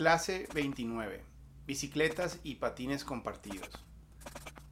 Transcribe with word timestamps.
Clase 0.00 0.48
29. 0.54 1.22
Bicicletas 1.66 2.40
y 2.42 2.54
patines 2.54 3.04
compartidos. 3.04 3.68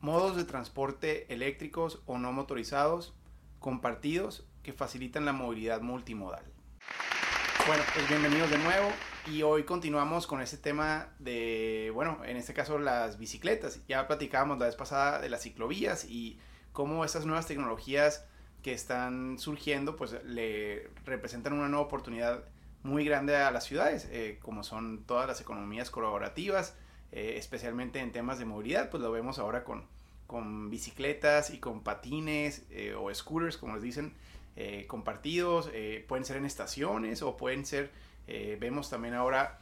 Modos 0.00 0.38
de 0.38 0.44
transporte 0.44 1.30
eléctricos 1.30 2.00
o 2.06 2.16
no 2.16 2.32
motorizados 2.32 3.12
compartidos 3.58 4.46
que 4.62 4.72
facilitan 4.72 5.26
la 5.26 5.34
movilidad 5.34 5.82
multimodal. 5.82 6.42
Bueno, 7.66 7.82
pues 7.92 8.08
bienvenidos 8.08 8.48
de 8.48 8.56
nuevo 8.56 8.90
y 9.26 9.42
hoy 9.42 9.64
continuamos 9.64 10.26
con 10.26 10.40
este 10.40 10.56
tema 10.56 11.12
de, 11.18 11.90
bueno, 11.92 12.24
en 12.24 12.38
este 12.38 12.54
caso 12.54 12.78
las 12.78 13.18
bicicletas. 13.18 13.86
Ya 13.86 14.06
platicábamos 14.06 14.58
la 14.58 14.64
vez 14.64 14.76
pasada 14.76 15.20
de 15.20 15.28
las 15.28 15.42
ciclovías 15.42 16.06
y 16.06 16.38
cómo 16.72 17.04
estas 17.04 17.26
nuevas 17.26 17.46
tecnologías 17.46 18.24
que 18.62 18.72
están 18.72 19.38
surgiendo 19.38 19.94
pues 19.94 20.24
le 20.24 20.88
representan 21.04 21.52
una 21.52 21.68
nueva 21.68 21.84
oportunidad 21.84 22.44
muy 22.82 23.04
grande 23.04 23.36
a 23.36 23.50
las 23.50 23.64
ciudades, 23.64 24.08
eh, 24.10 24.38
como 24.42 24.62
son 24.62 25.04
todas 25.04 25.26
las 25.26 25.40
economías 25.40 25.90
colaborativas, 25.90 26.76
eh, 27.12 27.34
especialmente 27.36 28.00
en 28.00 28.12
temas 28.12 28.38
de 28.38 28.44
movilidad, 28.44 28.90
pues 28.90 29.02
lo 29.02 29.10
vemos 29.10 29.38
ahora 29.38 29.64
con, 29.64 29.84
con 30.26 30.70
bicicletas 30.70 31.50
y 31.50 31.58
con 31.58 31.82
patines 31.82 32.64
eh, 32.70 32.94
o 32.94 33.12
scooters, 33.14 33.56
como 33.56 33.74
les 33.74 33.82
dicen, 33.82 34.14
compartidos, 34.88 35.70
pueden 36.08 36.24
ser 36.24 36.36
en 36.36 36.44
estaciones 36.44 37.22
o 37.22 37.36
pueden 37.36 37.64
ser, 37.64 37.92
vemos 38.58 38.90
también 38.90 39.14
ahora, 39.14 39.60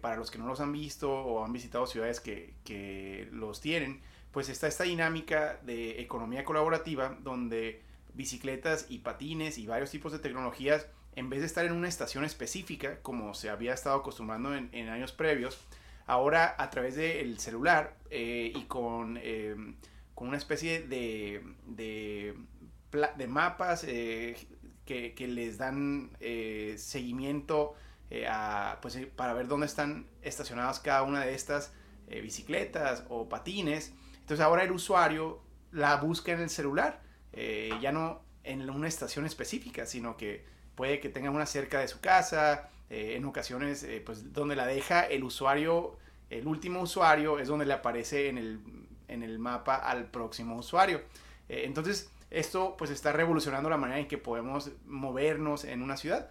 para 0.00 0.16
los 0.16 0.30
que 0.30 0.38
no 0.38 0.46
los 0.46 0.60
han 0.60 0.72
visto 0.72 1.12
o 1.12 1.44
han 1.44 1.52
visitado 1.52 1.86
ciudades 1.86 2.20
que, 2.20 2.54
que 2.64 3.28
los 3.32 3.60
tienen, 3.60 4.00
pues 4.32 4.48
está 4.48 4.66
esta 4.66 4.84
dinámica 4.84 5.60
de 5.62 6.00
economía 6.00 6.42
colaborativa 6.42 7.18
donde 7.20 7.82
bicicletas 8.14 8.86
y 8.88 9.00
patines 9.00 9.58
y 9.58 9.66
varios 9.66 9.90
tipos 9.90 10.10
de 10.10 10.20
tecnologías 10.20 10.86
en 11.16 11.30
vez 11.30 11.40
de 11.40 11.46
estar 11.46 11.64
en 11.64 11.72
una 11.72 11.88
estación 11.88 12.24
específica, 12.24 13.00
como 13.02 13.34
se 13.34 13.50
había 13.50 13.72
estado 13.74 13.96
acostumbrando 13.96 14.54
en, 14.54 14.88
años 14.88 15.12
previos, 15.12 15.58
ahora 16.06 16.54
a 16.58 16.70
través 16.70 16.96
del 16.96 17.38
celular 17.38 17.96
eh, 18.10 18.52
y 18.54 18.64
con, 18.64 19.18
eh, 19.22 19.54
con, 20.14 20.28
una 20.28 20.36
especie 20.36 20.82
de, 20.82 21.42
de, 21.66 22.36
mapas 23.28 23.84
eh, 23.84 24.36
que, 24.84 25.14
que, 25.14 25.28
les 25.28 25.58
dan 25.58 26.10
seguimiento 26.76 27.74
a, 28.28 28.78
pues, 28.82 28.98
para 29.16 29.34
ver 29.34 29.48
dónde 29.48 29.66
están 29.66 30.06
estacionadas 30.22 30.80
cada 30.80 31.02
una 31.02 31.24
de 31.24 31.34
estas 31.34 31.72
bicicletas 32.06 33.04
o 33.08 33.28
patines. 33.28 33.94
Entonces 34.20 34.44
ahora 34.44 34.62
el 34.62 34.72
usuario 34.72 35.42
la 35.72 35.96
busca 35.96 36.32
en 36.32 36.40
el 36.40 36.50
celular, 36.50 37.02
ya 37.32 37.92
no 37.92 38.22
en 38.44 38.68
una 38.68 38.88
estación 38.88 39.24
específica, 39.24 39.86
sino 39.86 40.16
que 40.16 40.44
puede 40.74 41.00
que 41.00 41.08
tenga 41.08 41.30
una 41.30 41.46
cerca 41.46 41.80
de 41.80 41.88
su 41.88 42.00
casa, 42.00 42.68
eh, 42.90 43.14
en 43.16 43.24
ocasiones 43.24 43.82
eh, 43.82 44.02
pues 44.04 44.32
donde 44.32 44.56
la 44.56 44.66
deja 44.66 45.02
el 45.02 45.24
usuario, 45.24 45.96
el 46.30 46.46
último 46.46 46.80
usuario 46.80 47.38
es 47.38 47.48
donde 47.48 47.66
le 47.66 47.72
aparece 47.72 48.28
en 48.28 48.38
el, 48.38 48.60
en 49.08 49.22
el 49.22 49.38
mapa 49.38 49.76
al 49.76 50.10
próximo 50.10 50.56
usuario. 50.56 50.98
Eh, 51.48 51.62
entonces 51.64 52.10
esto 52.30 52.76
pues 52.76 52.90
está 52.90 53.12
revolucionando 53.12 53.70
la 53.70 53.76
manera 53.76 54.00
en 54.00 54.08
que 54.08 54.18
podemos 54.18 54.70
movernos 54.86 55.64
en 55.64 55.82
una 55.82 55.96
ciudad 55.96 56.30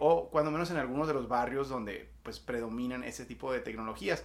o 0.00 0.28
cuando 0.28 0.50
menos 0.50 0.70
en 0.70 0.76
algunos 0.76 1.08
de 1.08 1.14
los 1.14 1.28
barrios 1.28 1.70
donde 1.70 2.10
pues 2.22 2.38
predominan 2.38 3.04
ese 3.04 3.24
tipo 3.24 3.50
de 3.50 3.60
tecnologías. 3.60 4.22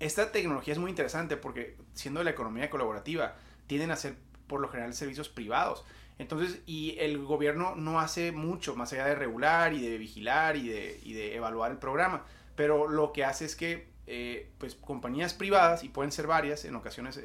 Esta 0.00 0.32
tecnología 0.32 0.72
es 0.72 0.80
muy 0.80 0.90
interesante 0.90 1.36
porque 1.36 1.76
siendo 1.94 2.24
la 2.24 2.30
economía 2.30 2.68
colaborativa 2.68 3.36
tienden 3.68 3.92
a 3.92 3.96
ser 3.96 4.16
por 4.48 4.60
lo 4.60 4.68
general 4.68 4.92
servicios 4.92 5.28
privados. 5.28 5.84
Entonces, 6.18 6.60
y 6.66 6.96
el 6.98 7.18
gobierno 7.24 7.74
no 7.76 8.00
hace 8.00 8.32
mucho 8.32 8.74
más 8.74 8.92
allá 8.92 9.06
de 9.06 9.14
regular 9.14 9.74
y 9.74 9.86
de 9.86 9.98
vigilar 9.98 10.56
y 10.56 10.68
de, 10.68 11.00
y 11.02 11.12
de 11.12 11.36
evaluar 11.36 11.70
el 11.70 11.78
programa, 11.78 12.24
pero 12.54 12.88
lo 12.88 13.12
que 13.12 13.24
hace 13.24 13.44
es 13.44 13.54
que 13.54 13.86
eh, 14.08 14.48
pues 14.58 14.76
compañías 14.76 15.34
privadas, 15.34 15.82
y 15.82 15.88
pueden 15.88 16.12
ser 16.12 16.26
varias, 16.26 16.64
en 16.64 16.76
ocasiones 16.76 17.20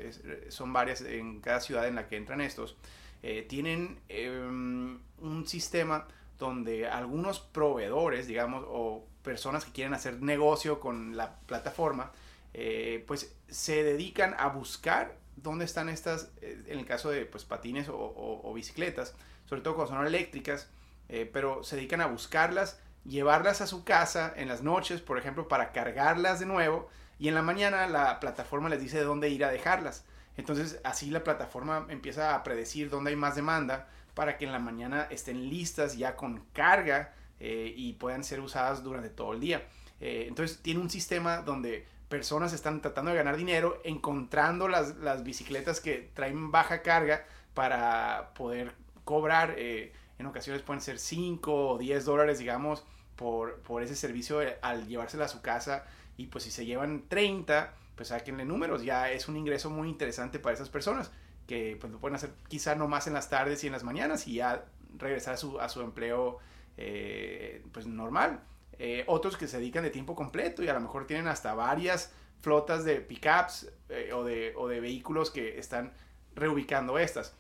son 0.50 0.74
varias 0.74 1.02
en 1.02 1.40
cada 1.40 1.60
ciudad 1.60 1.88
en 1.88 1.96
la 1.96 2.08
que 2.08 2.18
entran 2.18 2.42
estos, 2.42 2.76
eh, 3.24 3.46
tienen 3.48 4.00
em, 4.10 5.00
un 5.20 5.48
sistema 5.48 6.08
donde 6.40 6.88
algunos 6.88 7.40
proveedores, 7.40 8.26
digamos, 8.26 8.66
o 8.68 9.06
personas 9.22 9.64
que 9.64 9.72
quieren 9.72 9.94
hacer 9.94 10.22
negocio 10.24 10.80
con 10.80 11.16
la 11.16 11.40
plataforma, 11.42 12.12
eh, 12.54 13.04
pues 13.06 13.36
se 13.48 13.84
dedican 13.84 14.36
a 14.40 14.48
buscar 14.48 15.18
dónde 15.42 15.66
están 15.66 15.90
estas, 15.90 16.32
eh, 16.42 16.64
en 16.68 16.80
el 16.80 16.86
caso 16.86 17.10
de 17.10 17.26
pues, 17.26 17.46
patines 17.46 17.88
o, 17.90 18.52
bicicletas, 18.54 19.16
sobre 19.46 19.62
todo 19.62 19.76
cuando 19.76 19.96
son 19.96 20.06
eléctricas, 20.06 20.70
eh, 21.10 21.30
pero 21.32 21.64
se 21.64 21.76
dedican 21.76 22.02
a 22.02 22.08
buscarlas, 22.08 22.80
llevarlas 23.06 23.62
a 23.62 23.68
su 23.68 23.84
casa 23.84 24.34
en 24.36 24.48
las 24.48 24.62
noches, 24.62 25.02
por 25.02 25.18
ejemplo, 25.18 25.48
para 25.48 25.72
cargarlas 25.72 26.40
de 26.40 26.46
nuevo, 26.46 26.90
y 27.20 27.28
en 27.28 27.36
la 27.36 27.42
mañana 27.42 27.88
la 27.88 28.20
plataforma 28.20 28.70
les 28.70 28.82
dice 28.82 28.98
de 28.98 29.04
dónde 29.04 29.30
ir 29.30 29.44
a 29.44 29.52
dejarlas. 29.52 30.06
Entonces 30.38 30.80
así 30.84 31.12
la 31.12 31.24
plataforma 31.24 31.86
empieza 31.90 32.36
a 32.36 32.44
predecir 32.44 32.90
dónde 32.90 33.12
hay 33.12 33.16
más 33.16 33.36
demanda 33.36 33.90
para 34.14 34.38
que 34.38 34.46
en 34.46 34.52
la 34.52 34.60
mañana 34.60 35.08
estén 35.12 35.50
listas 35.50 35.98
ya 35.98 36.16
con 36.16 36.46
carga 36.54 37.14
eh, 37.40 37.74
y 37.76 37.94
puedan 37.94 38.24
ser 38.24 38.40
usadas 38.40 38.84
durante 38.84 39.10
todo 39.10 39.34
el 39.34 39.40
día. 39.40 39.68
entonces 40.00 40.60
tiene 40.64 40.80
un 40.80 40.90
sistema 40.90 41.44
donde 41.44 41.86
personas 42.12 42.52
están 42.52 42.82
tratando 42.82 43.10
de 43.10 43.18
ganar 43.18 43.38
dinero 43.38 43.80
encontrando 43.86 44.68
las, 44.68 44.98
las 44.98 45.24
bicicletas 45.24 45.80
que 45.80 46.12
traen 46.14 46.52
baja 46.52 46.82
carga 46.82 47.26
para 47.54 48.34
poder 48.36 48.74
cobrar. 49.06 49.56
Eh, 49.58 49.94
en 50.20 50.26
ocasiones 50.26 50.62
pueden 50.62 50.82
ser 50.82 51.00
5 51.00 51.70
o 51.70 51.78
10 51.78 52.06
dólares, 52.06 52.38
digamos, 52.38 52.84
por, 53.16 53.62
por 53.62 53.82
ese 53.82 53.96
servicio 53.96 54.42
eh, 54.42 54.60
al 54.62 54.88
llevársela 54.88 55.26
a 55.26 55.30
su 55.30 55.42
casa. 55.42 55.86
Y 56.18 56.28
pues 56.28 56.44
si 56.44 56.52
se 56.52 56.66
llevan 56.66 57.06
30, 57.08 57.74
pues 57.96 58.10
sáquenle 58.10 58.44
números. 58.44 58.84
Ya 58.84 59.10
es 59.10 59.30
un 59.30 59.38
ingreso 59.38 59.70
muy 59.70 59.88
interesante 59.88 60.38
para 60.38 60.54
esas 60.54 60.70
personas 60.70 61.12
que 61.48 61.78
pues 61.80 61.92
lo 61.94 62.00
pueden 62.00 62.16
hacer 62.16 62.32
quizá 62.50 62.76
no 62.76 62.88
más 62.88 63.08
en 63.08 63.14
las 63.14 63.30
tardes 63.30 63.64
y 63.64 63.68
en 63.68 63.74
las 63.74 63.84
mañanas 63.84 64.28
y 64.28 64.36
ya 64.36 64.66
regresar 64.98 65.34
a 65.34 65.38
su, 65.38 65.60
a 65.60 65.70
su 65.70 65.82
empleo 65.82 66.40
eh, 66.76 67.64
pues 67.72 67.88
normal. 67.88 68.42
Eh, 68.84 69.04
otros 69.06 69.38
que 69.38 69.48
se 69.48 69.60
dedican 69.60 69.84
de 69.84 69.92
tiempo 69.92 70.16
completo 70.16 70.64
y 70.64 70.68
a 70.68 70.74
lo 70.74 70.80
mejor 70.80 71.06
tienen 71.06 71.28
hasta 71.28 71.54
varias 71.54 72.12
flotas 72.42 72.84
de 72.84 72.96
pickups 72.96 73.70
eh, 73.90 74.12
o, 74.12 74.24
de, 74.24 74.54
o 74.58 74.68
de 74.68 74.80
vehículos 74.80 75.30
que 75.30 75.60
están 75.60 75.94
reubicando 76.34 76.98
estas. 76.98 77.36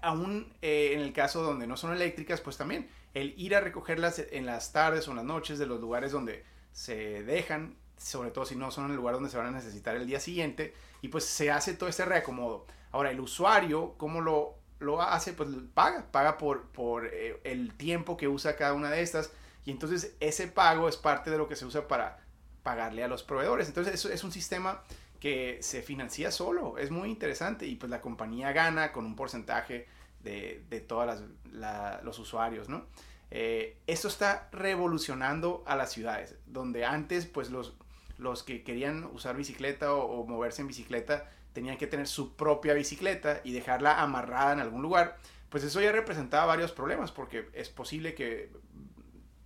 Aún 0.00 0.50
eh, 0.62 0.92
en 0.94 1.00
el 1.00 1.12
caso 1.12 1.42
donde 1.42 1.66
no 1.66 1.76
son 1.76 1.92
eléctricas, 1.92 2.40
pues 2.40 2.56
también 2.56 2.88
el 3.12 3.34
ir 3.36 3.54
a 3.54 3.60
recogerlas 3.60 4.24
en 4.30 4.46
las 4.46 4.72
tardes 4.72 5.06
o 5.06 5.10
en 5.10 5.18
las 5.18 5.26
noches 5.26 5.58
de 5.58 5.66
los 5.66 5.82
lugares 5.82 6.12
donde 6.12 6.46
se 6.72 7.22
dejan, 7.24 7.76
sobre 7.98 8.30
todo 8.30 8.46
si 8.46 8.56
no 8.56 8.70
son 8.70 8.90
el 8.90 8.96
lugar 8.96 9.16
donde 9.16 9.28
se 9.28 9.36
van 9.36 9.48
a 9.48 9.50
necesitar 9.50 9.96
el 9.96 10.06
día 10.06 10.18
siguiente, 10.18 10.72
y 11.02 11.08
pues 11.08 11.24
se 11.24 11.50
hace 11.50 11.74
todo 11.74 11.90
ese 11.90 12.06
reacomodo. 12.06 12.64
Ahora, 12.90 13.10
el 13.10 13.20
usuario, 13.20 13.96
¿cómo 13.98 14.22
lo, 14.22 14.54
lo 14.78 15.02
hace? 15.02 15.34
Pues 15.34 15.50
paga, 15.74 16.10
paga 16.10 16.38
por, 16.38 16.68
por 16.68 17.04
el 17.04 17.74
tiempo 17.74 18.16
que 18.16 18.28
usa 18.28 18.56
cada 18.56 18.72
una 18.72 18.90
de 18.90 19.02
estas 19.02 19.30
y 19.64 19.70
entonces 19.70 20.16
ese 20.20 20.48
pago 20.48 20.88
es 20.88 20.96
parte 20.96 21.30
de 21.30 21.38
lo 21.38 21.48
que 21.48 21.56
se 21.56 21.66
usa 21.66 21.88
para 21.88 22.18
pagarle 22.62 23.04
a 23.04 23.08
los 23.08 23.22
proveedores. 23.22 23.68
Entonces 23.68 23.94
eso 23.94 24.10
es 24.10 24.24
un 24.24 24.32
sistema 24.32 24.82
que 25.20 25.58
se 25.62 25.82
financia 25.82 26.30
solo. 26.30 26.78
Es 26.78 26.90
muy 26.90 27.08
interesante 27.08 27.66
y 27.66 27.76
pues 27.76 27.90
la 27.90 28.00
compañía 28.00 28.52
gana 28.52 28.92
con 28.92 29.04
un 29.04 29.16
porcentaje 29.16 29.86
de, 30.22 30.64
de 30.68 30.80
todos 30.80 31.22
los 32.02 32.18
usuarios, 32.18 32.68
¿no? 32.68 32.86
Eh, 33.30 33.76
esto 33.86 34.08
está 34.08 34.48
revolucionando 34.52 35.62
a 35.66 35.76
las 35.76 35.92
ciudades, 35.92 36.36
donde 36.46 36.86
antes 36.86 37.26
pues 37.26 37.50
los, 37.50 37.74
los 38.16 38.42
que 38.42 38.64
querían 38.64 39.04
usar 39.04 39.36
bicicleta 39.36 39.92
o, 39.92 40.20
o, 40.20 40.26
moverse 40.26 40.62
en 40.62 40.68
bicicleta 40.68 41.30
tenían 41.52 41.76
que 41.76 41.86
tener 41.86 42.06
su 42.06 42.36
propia 42.36 42.72
bicicleta 42.72 43.42
y 43.44 43.52
dejarla 43.52 44.00
amarrada 44.00 44.54
en 44.54 44.60
algún 44.60 44.80
lugar, 44.80 45.18
pues 45.50 45.62
eso 45.62 45.80
ya 45.82 45.92
representaba 45.92 46.46
varios 46.46 46.72
problemas 46.72 47.12
porque 47.12 47.48
es 47.52 47.68
posible 47.68 48.14
que 48.14 48.50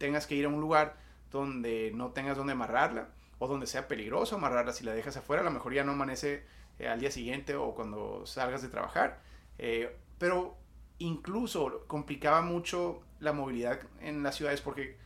tengas 0.03 0.27
que 0.27 0.35
ir 0.35 0.47
a 0.47 0.49
un 0.49 0.61
lugar 0.61 0.97
donde 1.31 1.93
no 1.95 2.11
tengas 2.11 2.37
donde 2.37 2.55
amarrarla 2.55 3.11
o 3.39 3.47
donde 3.47 3.69
sea 3.69 3.87
peligroso 3.87 4.35
amarrarla. 4.35 4.73
Si 4.73 4.85
la 4.85 4.93
dejas 4.95 5.17
afuera, 5.17 5.43
a 5.43 5.45
lo 5.45 5.53
mejor 5.53 5.73
ya 5.73 5.85
no 5.85 5.93
amanece 5.93 6.43
eh, 6.81 6.89
al 6.89 6.99
día 6.99 7.13
siguiente 7.13 7.55
o 7.55 7.73
cuando 7.73 8.27
salgas 8.27 8.63
de 8.63 8.69
trabajar. 8.69 9.21
Eh, 9.59 9.97
pero 10.19 10.57
incluso 10.99 11.85
complicaba 11.87 12.43
mucho 12.43 13.03
la 13.21 13.33
movilidad 13.33 13.79
en 14.01 14.25
las 14.25 14.35
ciudades 14.35 14.61
porque 14.61 14.97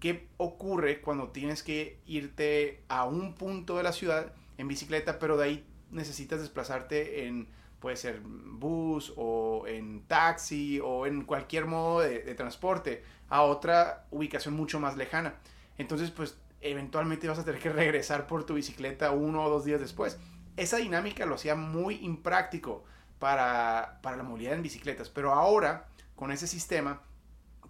¿qué 0.00 0.28
ocurre 0.36 1.00
cuando 1.00 1.28
tienes 1.30 1.62
que 1.62 1.98
irte 2.04 2.84
a 2.88 3.06
un 3.06 3.34
punto 3.34 3.78
de 3.78 3.84
la 3.84 3.92
ciudad 3.92 4.34
en 4.58 4.68
bicicleta, 4.68 5.18
pero 5.18 5.38
de 5.38 5.44
ahí 5.44 5.66
necesitas 5.90 6.40
desplazarte 6.40 7.24
en 7.26 7.48
puede 7.86 7.96
ser 7.96 8.20
bus 8.20 9.12
o 9.16 9.64
en 9.68 10.02
taxi 10.08 10.80
o 10.82 11.06
en 11.06 11.22
cualquier 11.22 11.66
modo 11.66 12.00
de, 12.00 12.34
transporte 12.34 13.04
a 13.28 13.42
otra 13.42 14.06
ubicación 14.10 14.54
mucho 14.54 14.80
más 14.80 14.96
lejana. 14.96 15.34
Entonces, 15.78 16.10
pues 16.10 16.36
eventualmente 16.60 17.28
vas 17.28 17.38
a 17.38 17.44
tener 17.44 17.60
que 17.60 17.70
regresar 17.70 18.26
por 18.26 18.44
tu 18.44 18.54
bicicleta 18.54 19.12
uno 19.12 19.44
o 19.44 19.48
dos 19.48 19.64
días 19.64 19.80
después. 19.80 20.18
Esa 20.56 20.78
dinámica 20.78 21.26
lo 21.26 21.36
hacía 21.36 21.54
muy 21.54 22.04
impráctico 22.04 22.82
para, 23.20 24.00
para 24.02 24.16
la 24.16 24.24
movilidad 24.24 24.54
en 24.54 24.64
bicicletas, 24.64 25.08
pero 25.08 25.32
ahora 25.32 25.86
con 26.16 26.32
ese 26.32 26.48
sistema 26.48 27.02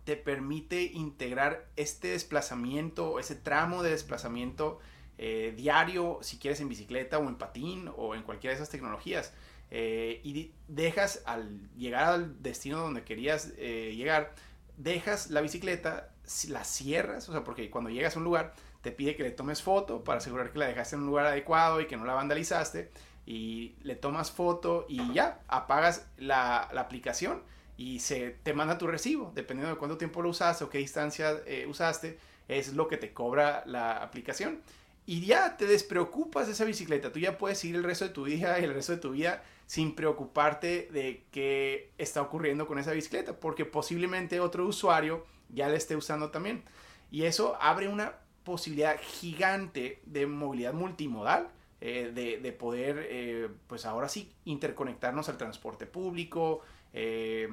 te 0.04 0.16
permite 0.16 0.82
integrar 0.82 1.69
este 1.76 2.08
desplazamiento, 2.08 3.19
ese 3.19 3.34
tramo 3.34 3.82
de 3.82 3.90
desplazamiento 3.90 4.78
eh, 5.19 5.52
diario, 5.54 6.20
si 6.22 6.38
quieres 6.38 6.62
en 6.62 6.70
bicicleta 6.70 7.19
o 7.19 7.28
en 7.28 7.36
patín 7.36 7.90
o 7.98 8.14
en 8.14 8.22
cualquiera 8.22 8.52
de 8.52 8.62
esas 8.62 8.70
tecnologías. 8.70 9.34
Eh, 9.70 10.20
y 10.22 10.52
dejas 10.68 11.22
al 11.26 11.68
llegar 11.76 12.04
al 12.04 12.42
destino 12.42 12.78
donde 12.78 13.04
querías 13.04 13.52
eh, 13.56 13.94
llegar, 13.96 14.34
dejas 14.76 15.30
la 15.30 15.40
bicicleta, 15.40 16.10
la 16.48 16.64
cierras, 16.64 17.28
o 17.28 17.32
sea, 17.32 17.44
porque 17.44 17.70
cuando 17.70 17.90
llegas 17.90 18.16
a 18.16 18.18
un 18.18 18.24
lugar 18.24 18.54
te 18.82 18.92
pide 18.92 19.16
que 19.16 19.24
le 19.24 19.32
tomes 19.32 19.62
foto 19.62 20.04
para 20.04 20.18
asegurar 20.18 20.52
que 20.52 20.58
la 20.58 20.66
dejaste 20.66 20.94
en 20.94 21.02
un 21.02 21.08
lugar 21.08 21.26
adecuado 21.26 21.80
y 21.80 21.86
que 21.86 21.96
no 21.96 22.04
la 22.04 22.14
vandalizaste, 22.14 22.90
y 23.26 23.74
le 23.82 23.96
tomas 23.96 24.30
foto 24.30 24.86
y 24.88 25.12
ya, 25.12 25.40
apagas 25.48 26.06
la, 26.16 26.70
la 26.72 26.80
aplicación 26.82 27.42
y 27.76 27.98
se 28.00 28.30
te 28.42 28.54
manda 28.54 28.78
tu 28.78 28.86
recibo, 28.86 29.32
dependiendo 29.34 29.74
de 29.74 29.78
cuánto 29.78 29.98
tiempo 29.98 30.22
lo 30.22 30.30
usaste 30.30 30.64
o 30.64 30.70
qué 30.70 30.78
distancia 30.78 31.40
eh, 31.46 31.66
usaste, 31.69 32.19
es 32.48 32.72
lo 32.72 32.88
que 32.88 32.96
te 32.96 33.12
cobra 33.12 33.64
la 33.66 34.02
aplicación. 34.02 34.62
Y 35.04 35.24
ya 35.26 35.56
te 35.56 35.66
despreocupas 35.66 36.46
de 36.46 36.54
esa 36.54 36.64
bicicleta, 36.64 37.12
tú 37.12 37.19
ya 37.19 37.36
puedes 37.36 37.62
ir 37.64 37.76
el 37.76 37.84
resto 37.84 38.06
de 38.06 38.14
tu 38.14 38.24
vida 38.24 38.58
y 38.58 38.64
el 38.64 38.72
resto 38.72 38.92
de 38.92 38.98
tu 38.98 39.10
vida 39.10 39.42
sin 39.66 39.94
preocuparte 39.94 40.88
de 40.92 41.24
qué 41.32 41.90
está 41.98 42.22
ocurriendo 42.22 42.66
con 42.66 42.78
esa 42.78 42.92
bicicleta, 42.92 43.38
porque 43.38 43.64
posiblemente 43.64 44.40
otro 44.40 44.64
usuario 44.66 45.26
ya 45.48 45.68
la 45.68 45.76
esté 45.76 45.96
usando 45.96 46.30
también. 46.30 46.62
Y 47.10 47.24
eso 47.24 47.56
abre 47.60 47.88
una 47.88 48.14
posibilidad 48.44 48.96
gigante 49.00 50.00
de 50.06 50.26
movilidad 50.26 50.72
multimodal, 50.72 51.50
eh, 51.80 52.38
de, 52.42 52.52
poder, 52.52 53.06
eh, 53.10 53.48
pues 53.66 53.84
ahora 53.84 54.08
sí, 54.08 54.32
interconectarnos 54.44 55.28
al 55.28 55.36
transporte 55.36 55.84
público, 55.86 56.62
eh, 56.92 57.48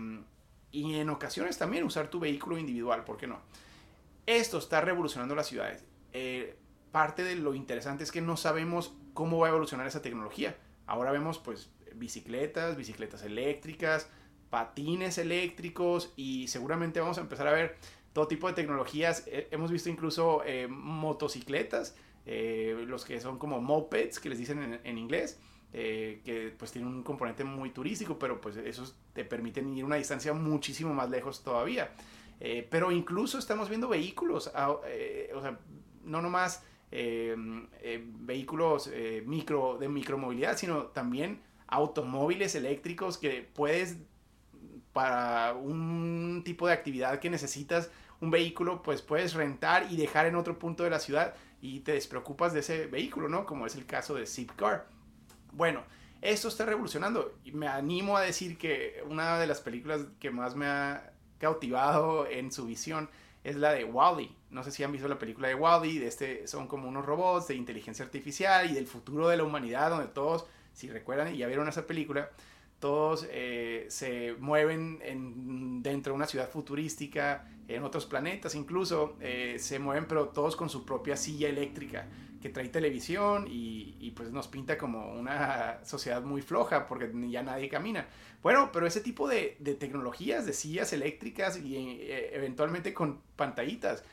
y 0.71 0.95
en 0.95 1.09
ocasiones 1.09 1.57
también 1.57 1.83
usar 1.83 2.09
tu 2.09 2.19
vehículo 2.19 2.57
individual, 2.57 3.03
¿por 3.03 3.17
qué 3.17 3.27
no? 3.27 3.39
Esto 4.25 4.59
está 4.59 4.81
revolucionando 4.81 5.35
las 5.35 5.47
ciudades. 5.47 5.83
Parte 6.91 7.23
de 7.23 7.35
lo 7.35 7.55
interesante 7.55 8.03
es 8.03 8.11
que 8.11 8.21
no 8.21 8.37
sabemos 8.37 8.93
cómo 9.13 9.39
va 9.39 9.47
a 9.47 9.49
evolucionar 9.49 9.87
esa 9.87 10.01
tecnología. 10.01 10.55
Ahora 10.85 11.11
vemos 11.11 11.39
pues 11.39 11.69
bicicletas, 11.95 12.77
bicicletas 12.77 13.23
eléctricas, 13.23 14.09
patines 14.49 15.17
eléctricos 15.17 16.13
y 16.15 16.47
seguramente 16.47 16.99
vamos 16.99 17.17
a 17.17 17.21
empezar 17.21 17.47
a 17.47 17.53
ver 17.53 17.75
todo 18.13 18.27
tipo 18.27 18.47
de 18.47 18.53
tecnologías. 18.53 19.23
Eh, 19.27 19.47
hemos 19.51 19.71
visto 19.71 19.89
incluso 19.89 20.41
motocicletas, 20.69 21.95
los 22.25 23.05
que 23.05 23.19
son 23.19 23.37
como 23.37 23.61
mopeds, 23.61 24.19
que 24.19 24.29
les 24.29 24.37
dicen 24.37 24.79
en 24.83 24.97
inglés 24.97 25.39
eh, 25.75 26.21
que 26.23 26.53
pues 26.55 26.71
tiene 26.71 26.87
un 26.87 27.01
componente 27.01 27.43
muy 27.43 27.71
turístico, 27.71 28.19
pero 28.19 28.39
pues 28.39 28.57
esos 28.57 28.95
te 29.11 29.25
permiten 29.25 29.75
ir 29.75 29.83
una 29.83 29.95
distancia 29.95 30.31
muchísimo 30.31 30.93
más 30.93 31.09
lejos 31.09 31.43
todavía. 31.43 31.89
Eh, 32.39 32.67
pero 32.69 32.91
incluso 32.91 33.39
estamos 33.39 33.69
viendo 33.69 33.87
vehículos, 33.87 34.51
ah, 34.53 34.75
eh, 34.85 35.31
o 35.33 35.41
sea, 35.41 35.57
no 36.03 36.21
nomás 36.21 36.63
vehículos 36.91 38.87
micro, 39.25 39.79
de 39.79 39.89
micromovilidad, 39.89 40.55
sino 40.57 40.83
también 40.87 41.41
automóviles 41.73 42.55
eléctricos 42.55 43.17
que 43.17 43.49
puedes, 43.53 43.97
para 44.93 45.53
un 45.53 46.43
tipo 46.45 46.67
de 46.67 46.73
actividad 46.73 47.19
que 47.19 47.29
necesitas 47.29 47.89
un 48.21 48.29
vehículo, 48.29 48.83
pues 48.83 49.01
puedes 49.01 49.33
rentar 49.33 49.87
y 49.89 49.97
dejar 49.97 50.27
en 50.27 50.35
otro 50.35 50.59
punto 50.59 50.83
de 50.83 50.91
la 50.91 50.99
ciudad 50.99 51.33
y 51.61 51.79
te 51.79 51.93
despreocupas 51.93 52.53
de 52.53 52.59
ese 52.59 52.85
vehículo, 52.85 53.27
¿no? 53.27 53.45
Como 53.45 53.65
es 53.65 53.75
el 53.75 53.85
caso 53.85 54.15
de 54.15 54.27
Zipcar. 54.27 54.87
Bueno, 55.51 55.83
esto 56.21 56.47
está 56.47 56.65
revolucionando. 56.65 57.33
Y 57.43 57.51
me 57.51 57.67
animo 57.67 58.15
a 58.17 58.21
decir 58.21 58.57
que 58.57 59.03
una 59.09 59.39
de 59.39 59.47
las 59.47 59.61
películas 59.61 60.05
que 60.19 60.29
más 60.29 60.55
me 60.55 60.67
ha 60.67 61.11
cautivado 61.39 62.27
en 62.27 62.51
su 62.51 62.65
visión 62.65 63.09
es 63.43 63.55
la 63.55 63.71
de 63.71 63.83
Wally. 63.83 64.33
No 64.51 64.63
sé 64.63 64.71
si 64.71 64.83
han 64.83 64.91
visto 64.91 65.07
la 65.07 65.19
película 65.19 65.47
de 65.47 65.55
Wally, 65.55 65.97
de 65.99 66.07
este 66.07 66.47
son 66.47 66.67
como 66.67 66.87
unos 66.87 67.05
robots 67.05 67.47
de 67.47 67.55
inteligencia 67.55 68.05
artificial 68.05 68.69
y 68.69 68.73
del 68.73 68.87
futuro 68.87 69.27
de 69.27 69.37
la 69.37 69.43
humanidad, 69.43 69.89
donde 69.89 70.07
todos, 70.07 70.45
si 70.73 70.89
recuerdan 70.89 71.33
y 71.33 71.37
ya 71.37 71.47
vieron 71.47 71.67
esa 71.67 71.87
película, 71.87 72.29
todos 72.79 73.25
eh, 73.31 73.85
se 73.89 74.33
mueven 74.39 74.99
en, 75.03 75.81
dentro 75.81 76.11
de 76.11 76.17
una 76.17 76.27
ciudad 76.27 76.49
futurística, 76.49 77.47
en 77.67 77.83
otros 77.83 78.05
planetas 78.05 78.55
incluso, 78.55 79.15
eh, 79.21 79.55
se 79.57 79.79
mueven 79.79 80.05
pero 80.05 80.29
todos 80.29 80.55
con 80.55 80.69
su 80.69 80.85
propia 80.85 81.15
silla 81.15 81.47
eléctrica 81.47 82.07
que 82.41 82.49
trae 82.49 82.67
televisión 82.67 83.47
y, 83.49 84.11
pues 84.17 84.33
nos 84.33 84.49
pinta 84.49 84.77
como 84.77 85.13
una 85.13 85.79
sociedad 85.85 86.21
muy 86.23 86.41
floja 86.41 86.87
porque 86.87 87.09
ya 87.29 87.41
nadie 87.41 87.69
camina. 87.69 88.05
Bueno, 88.41 88.69
pero 88.73 88.85
ese 88.85 88.99
tipo 88.99 89.29
de, 89.29 89.57
tecnologías, 89.79 90.45
de 90.45 90.51
sillas 90.51 90.91
eléctricas 90.91 91.57
y 91.57 91.77
eh, 91.77 92.35
eventualmente 92.35 92.93
con 92.93 93.21
pantallitas, 93.37 94.03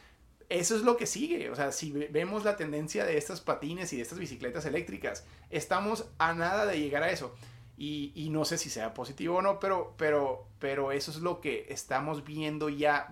eso 0.51 0.77
es 0.77 0.83
lo 0.83 0.97
que 0.97 1.07
sigue. 1.07 1.49
O 1.49 1.55
sea, 1.55 1.73
si 1.73 1.93
vemos 1.93 2.45
la 2.45 2.57
tendencia 2.57 3.07
de 3.07 3.17
estas 3.17 3.41
patines 3.41 3.93
y 3.93 3.97
de 3.97 4.03
estas 4.03 4.19
bicicletas 4.19 4.67
eléctricas, 4.67 5.25
estamos 5.49 6.07
a 6.19 6.35
nada 6.35 6.67
de 6.67 6.79
llegar 6.79 7.05
a 7.05 7.11
eso. 7.11 7.35
Y, 7.79 8.29
no 8.31 8.45
sé 8.45 8.59
si 8.59 8.69
sea 8.69 8.93
positivo 8.93 9.37
o 9.37 9.43
no, 9.43 9.59
pero, 9.59 9.95
pero, 9.97 10.47
pero 10.59 10.93
eso 10.93 11.11
es 11.11 11.19
lo 11.19 11.41
que 11.41 11.67
estamos 11.71 12.25
viendo 12.25 12.69
ya 12.69 13.09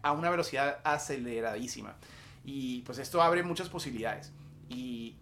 a 0.00 0.12
una 0.12 0.30
velocidad 0.30 0.80
aceleradísima. 0.84 1.96
Y 2.44 2.80
pues 2.82 2.96
esto 2.98 3.20
abre 3.20 3.42
muchas 3.42 3.68
posibilidades. 3.68 4.32
Y, 4.70 5.16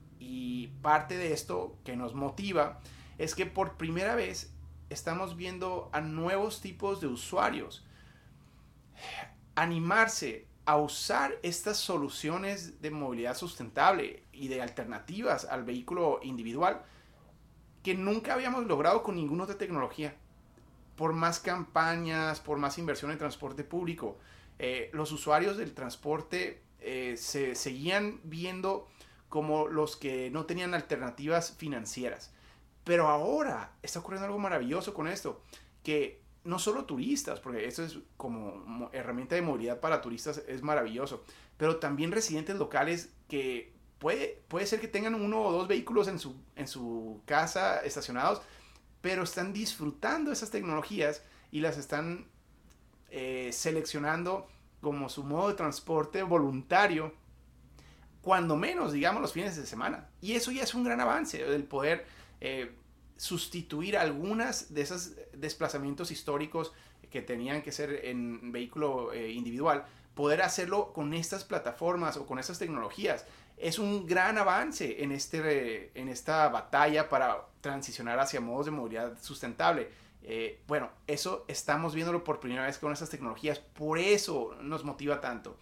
parte 0.80 1.16
de 1.16 1.32
esto 1.32 1.76
que 1.84 1.94
nos 1.94 2.12
motiva 2.12 2.80
es 3.16 3.36
que 3.36 3.46
por 3.46 3.76
primera 3.76 4.16
vez 4.16 4.52
estamos 4.90 5.36
viendo 5.36 5.88
a 5.92 6.00
nuevos 6.00 6.60
tipos 6.60 7.00
de 7.00 7.06
usuarios 7.06 7.84
animarse 9.54 10.48
a 10.64 10.76
usar 10.76 11.38
estas 11.42 11.76
soluciones 11.76 12.80
de 12.80 12.90
movilidad 12.90 13.36
sustentable 13.36 14.22
y 14.32 14.48
de 14.48 14.62
alternativas 14.62 15.44
al 15.44 15.64
vehículo 15.64 16.20
individual 16.22 16.82
que 17.82 17.94
nunca 17.94 18.34
habíamos 18.34 18.66
logrado 18.66 19.02
con 19.02 19.16
ninguna 19.16 19.44
otra 19.44 19.58
tecnología. 19.58 20.14
Por 20.96 21.12
más 21.14 21.40
campañas, 21.40 22.40
por 22.40 22.58
más 22.58 22.78
inversión 22.78 23.10
en 23.10 23.18
transporte 23.18 23.64
público, 23.64 24.18
eh, 24.58 24.90
los 24.92 25.10
usuarios 25.10 25.56
del 25.56 25.74
transporte 25.74 26.62
eh, 26.78 27.16
se 27.16 27.56
seguían 27.56 28.20
viendo 28.22 28.88
como 29.28 29.66
los 29.66 29.96
que 29.96 30.30
no 30.30 30.46
tenían 30.46 30.74
alternativas 30.74 31.52
financieras. 31.56 32.32
Pero 32.84 33.08
ahora 33.08 33.72
está 33.82 33.98
ocurriendo 33.98 34.26
algo 34.26 34.38
maravilloso 34.38 34.94
con 34.94 35.08
esto, 35.08 35.42
que 35.82 36.21
no 36.44 36.58
solo 36.58 36.84
turistas, 36.84 37.40
porque 37.40 37.66
esto 37.66 37.84
es 37.84 37.98
como 38.16 38.90
herramienta 38.92 39.34
de 39.34 39.42
movilidad 39.42 39.80
para 39.80 40.00
turistas, 40.00 40.42
es 40.48 40.62
maravilloso, 40.62 41.24
pero 41.56 41.76
también 41.76 42.12
residentes 42.12 42.56
locales 42.56 43.12
que 43.28 43.72
puede, 43.98 44.42
puede 44.48 44.66
ser 44.66 44.80
que 44.80 44.88
tengan 44.88 45.14
uno 45.14 45.42
o 45.42 45.52
dos 45.52 45.68
vehículos 45.68 46.08
en 46.08 46.18
su, 46.18 46.34
en 46.56 46.66
su 46.66 47.22
casa 47.24 47.78
estacionados, 47.80 48.42
pero 49.00 49.22
están 49.22 49.52
disfrutando 49.52 50.32
esas 50.32 50.50
tecnologías 50.50 51.22
y 51.50 51.60
las 51.60 51.78
están 51.78 52.26
eh, 53.10 53.50
seleccionando 53.52 54.48
como 54.80 55.08
su 55.08 55.22
modo 55.22 55.48
de 55.48 55.54
transporte 55.54 56.22
voluntario, 56.24 57.14
cuando 58.20 58.56
menos, 58.56 58.92
digamos, 58.92 59.22
los 59.22 59.32
fines 59.32 59.56
de 59.56 59.66
semana. 59.66 60.08
Y 60.20 60.32
eso 60.32 60.50
ya 60.50 60.62
es 60.62 60.74
un 60.74 60.82
gran 60.82 61.00
avance, 61.00 61.40
el 61.40 61.64
poder 61.64 62.06
eh, 62.40 62.74
sustituir 63.16 63.96
algunas 63.96 64.74
de 64.74 64.82
esos 64.82 65.12
desplazamientos 65.32 66.10
históricos 66.10 66.72
que 67.10 67.22
tenían 67.22 67.62
que 67.62 67.70
ser 67.70 68.06
en 68.06 68.52
vehículo 68.52 69.12
eh, 69.12 69.30
individual, 69.30 69.84
poder 70.14 70.42
hacerlo 70.42 70.92
con 70.92 71.14
estas 71.14 71.44
plataformas 71.44 72.16
o 72.16 72.26
con 72.26 72.38
estas 72.38 72.58
tecnologías. 72.58 73.26
Es 73.56 73.78
un 73.78 74.06
gran 74.06 74.38
avance 74.38 75.02
en, 75.02 75.12
este, 75.12 75.92
en 75.94 76.08
esta 76.08 76.48
batalla 76.48 77.08
para 77.08 77.46
transicionar 77.60 78.18
hacia 78.18 78.40
modos 78.40 78.66
de 78.66 78.72
movilidad 78.72 79.16
sustentable. 79.22 79.88
Eh, 80.24 80.60
bueno, 80.66 80.90
eso 81.06 81.44
estamos 81.48 81.94
viéndolo 81.94 82.24
por 82.24 82.40
primera 82.40 82.66
vez 82.66 82.78
con 82.78 82.92
estas 82.92 83.10
tecnologías, 83.10 83.58
por 83.58 83.98
eso 83.98 84.56
nos 84.60 84.84
motiva 84.84 85.20
tanto. 85.20 85.56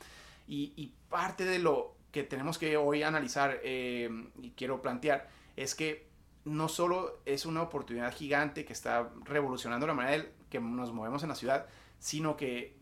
Y, 0.48 0.94
parte 1.08 1.44
de 1.44 1.58
lo 1.58 1.96
que 2.12 2.22
tenemos 2.22 2.56
que 2.56 2.76
hoy 2.76 3.02
analizar 3.02 3.58
eh, 3.64 4.08
y 4.40 4.50
quiero 4.50 4.80
plantear 4.80 5.28
es 5.56 5.74
que 5.74 6.09
no 6.44 6.68
solo 6.68 7.20
es 7.26 7.46
una 7.46 7.62
oportunidad 7.62 8.14
gigante 8.14 8.64
que 8.64 8.72
está 8.72 9.10
revolucionando 9.24 9.86
la 9.86 9.94
manera 9.94 10.16
en 10.16 10.28
que 10.48 10.60
nos 10.60 10.92
movemos 10.92 11.22
en 11.22 11.28
la 11.28 11.34
ciudad, 11.34 11.66
sino 11.98 12.36
que 12.36 12.76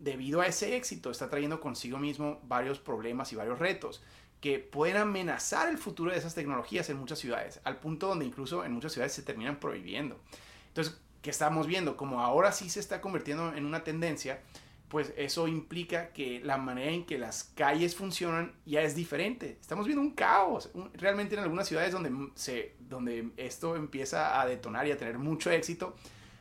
debido 0.00 0.40
a 0.40 0.46
ese 0.46 0.76
éxito 0.76 1.10
está 1.10 1.30
trayendo 1.30 1.60
consigo 1.60 1.98
mismo 1.98 2.40
varios 2.44 2.78
problemas 2.78 3.32
y 3.32 3.36
varios 3.36 3.58
retos 3.58 4.02
que 4.40 4.58
pueden 4.58 4.96
amenazar 4.96 5.68
el 5.68 5.78
futuro 5.78 6.10
de 6.10 6.18
esas 6.18 6.34
tecnologías 6.34 6.90
en 6.90 6.96
muchas 6.96 7.20
ciudades, 7.20 7.60
al 7.62 7.78
punto 7.78 8.08
donde 8.08 8.24
incluso 8.24 8.64
en 8.64 8.72
muchas 8.72 8.92
ciudades 8.92 9.12
se 9.12 9.22
terminan 9.22 9.60
prohibiendo. 9.60 10.18
Entonces, 10.66 11.00
que 11.22 11.30
estamos 11.30 11.68
viendo, 11.68 11.96
como 11.96 12.20
ahora 12.20 12.50
sí 12.50 12.68
se 12.68 12.80
está 12.80 13.00
convirtiendo 13.00 13.54
en 13.54 13.64
una 13.64 13.84
tendencia, 13.84 14.42
pues 14.92 15.14
eso 15.16 15.48
implica 15.48 16.08
que 16.08 16.42
la 16.44 16.58
manera 16.58 16.90
en 16.90 17.06
que 17.06 17.16
las 17.16 17.44
calles 17.44 17.96
funcionan 17.96 18.52
ya 18.66 18.82
es 18.82 18.94
diferente. 18.94 19.56
Estamos 19.58 19.86
viendo 19.86 20.02
un 20.02 20.10
caos, 20.10 20.70
realmente 20.92 21.34
en 21.34 21.40
algunas 21.40 21.66
ciudades 21.66 21.92
donde, 21.92 22.12
se, 22.34 22.76
donde 22.78 23.30
esto 23.38 23.74
empieza 23.74 24.38
a 24.38 24.44
detonar 24.44 24.86
y 24.86 24.90
a 24.90 24.98
tener 24.98 25.16
mucho 25.16 25.50
éxito, 25.50 25.96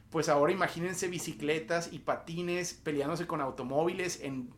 pues 0.10 0.28
ahora 0.28 0.52
imagínense 0.52 1.08
bicicletas 1.08 1.94
y 1.94 2.00
patines 2.00 2.74
peleándose 2.74 3.26
con 3.26 3.40
automóviles 3.40 4.20
en 4.20 4.50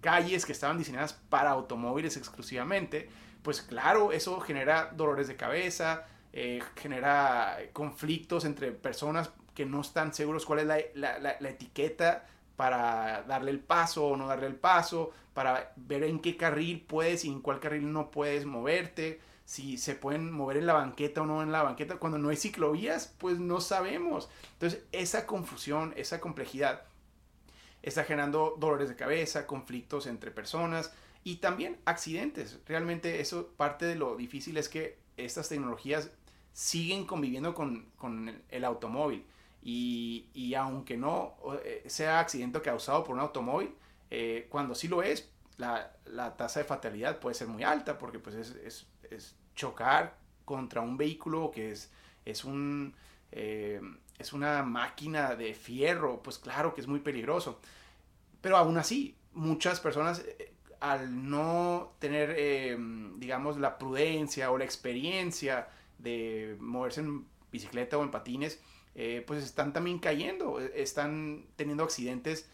calles 0.00 0.44
que 0.44 0.50
estaban 0.50 0.76
diseñadas 0.76 1.12
para 1.12 1.50
automóviles 1.50 2.16
exclusivamente, 2.16 3.08
pues 3.44 3.62
claro, 3.62 4.10
eso 4.10 4.40
genera 4.40 4.90
dolores 4.96 5.28
de 5.28 5.36
cabeza, 5.36 6.06
eh, 6.32 6.60
genera 6.74 7.56
conflictos 7.72 8.44
entre 8.44 8.72
personas 8.72 9.30
que 9.54 9.64
no 9.64 9.80
están 9.80 10.12
seguros 10.12 10.44
cuál 10.44 10.58
es 10.58 10.66
la, 10.96 11.38
etiqueta 11.48 12.26
para 12.58 13.22
darle 13.22 13.52
el 13.52 13.60
paso 13.60 14.08
o 14.08 14.16
no 14.16 14.26
darle 14.26 14.48
el 14.48 14.56
paso, 14.56 15.12
para 15.32 15.72
ver 15.76 16.02
en 16.02 16.18
qué 16.18 16.36
carril 16.36 16.84
puedes 16.84 17.24
y 17.24 17.28
en 17.28 17.40
cuál 17.40 17.60
carril 17.60 17.92
no 17.92 18.10
puedes 18.10 18.46
moverte, 18.46 19.20
si 19.44 19.78
se 19.78 19.94
pueden 19.94 20.32
mover 20.32 20.56
en 20.56 20.66
la 20.66 20.72
banqueta 20.72 21.22
o 21.22 21.24
no 21.26 21.40
en 21.40 21.52
la 21.52 21.62
banqueta. 21.62 21.98
Cuando 21.98 22.18
no 22.18 22.30
hay 22.30 22.36
ciclovías, 22.36 23.14
pues 23.18 23.38
no 23.38 23.60
sabemos. 23.60 24.28
Entonces, 24.54 24.82
esa 24.90 25.24
confusión, 25.24 25.94
esa 25.96 26.20
complejidad 26.20 26.82
está 27.80 28.02
generando 28.02 28.56
dolores 28.58 28.88
de 28.88 28.96
cabeza, 28.96 29.46
conflictos 29.46 30.08
entre 30.08 30.32
personas 30.32 30.92
y 31.22 31.36
también 31.36 31.78
accidentes. 31.84 32.58
Realmente 32.66 33.20
eso 33.20 33.52
parte 33.56 33.86
de 33.86 33.94
lo 33.94 34.16
difícil 34.16 34.56
es 34.56 34.68
que 34.68 34.98
estas 35.16 35.48
tecnologías 35.48 36.10
siguen 36.52 37.06
conviviendo 37.06 37.54
con, 37.54 37.86
el, 38.48 38.64
automóvil. 38.64 39.24
Y, 39.62 40.54
aunque 40.54 40.96
no 40.96 41.36
eh, 41.64 41.84
sea 41.86 42.20
accidente 42.20 42.60
causado 42.60 43.04
por 43.04 43.14
un 43.14 43.20
automóvil, 43.20 43.74
eh, 44.10 44.46
cuando 44.48 44.74
sí 44.74 44.88
lo 44.88 45.02
es, 45.02 45.30
la, 45.56 45.92
tasa 46.36 46.60
de 46.60 46.64
fatalidad 46.64 47.18
puede 47.18 47.34
ser 47.34 47.48
muy 47.48 47.64
alta 47.64 47.98
porque 47.98 48.18
pues 48.18 48.34
es, 48.36 48.86
chocar 49.54 50.16
contra 50.44 50.80
un 50.80 50.96
vehículo 50.96 51.50
que 51.50 51.72
es, 51.72 51.90
es, 52.24 52.44
un, 52.44 52.94
eh, 53.32 53.80
es 54.18 54.32
una 54.32 54.62
máquina 54.62 55.34
de 55.34 55.52
fierro, 55.52 56.22
pues 56.22 56.38
claro 56.38 56.74
que 56.74 56.80
es 56.80 56.86
muy 56.86 57.00
peligroso. 57.00 57.60
Pero 58.40 58.56
aún 58.56 58.78
así, 58.78 59.16
muchas 59.34 59.80
personas 59.80 60.24
al 60.80 61.28
no 61.28 61.94
tener, 61.98 62.78
digamos, 63.16 63.58
la 63.58 63.78
prudencia 63.78 64.52
o 64.52 64.58
la 64.58 64.64
experiencia 64.64 65.68
de 65.98 66.56
moverse 66.60 67.00
en 67.00 67.26
bicicleta 67.50 67.98
o 67.98 68.02
en 68.02 68.10
patines, 68.10 68.60
eh, 69.00 69.22
pues 69.24 69.44
están 69.44 69.72
también 69.72 69.98
cayendo, 70.00 70.58
están 70.58 71.46
teniendo 71.56 71.84
accidentes 71.84 72.50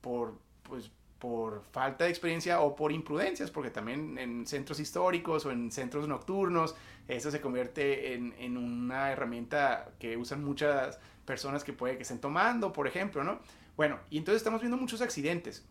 por, 0.00 0.38
pues, 0.62 0.90
por 1.18 1.64
falta 1.72 2.04
de 2.04 2.10
experiencia 2.10 2.60
o 2.60 2.74
por 2.74 2.92
imprudencias, 2.92 3.50
porque 3.50 3.70
también 3.70 4.16
en 4.18 4.46
centros 4.46 4.80
históricos 4.80 5.44
o 5.46 5.50
en 5.50 5.72
centros 5.72 6.08
nocturnos, 6.08 6.76
eso 7.08 7.30
se 7.30 7.40
convierte 7.40 8.14
en, 8.14 8.34
en 8.38 8.56
una 8.56 9.10
herramienta 9.10 9.92
que 9.98 10.16
usan 10.16 10.44
muchas 10.44 10.98
personas 11.24 11.64
que 11.64 11.72
puede 11.72 11.96
que 11.96 12.04
estén 12.04 12.20
tomando, 12.20 12.72
por 12.72 12.86
ejemplo, 12.86 13.22
¿no? 13.22 13.40
Bueno, 13.76 13.98
y 14.10 14.18
entonces 14.18 14.40
estamos 14.40 14.60
viendo 14.60 14.76
muchos 14.76 15.00
accidentes. 15.00 15.64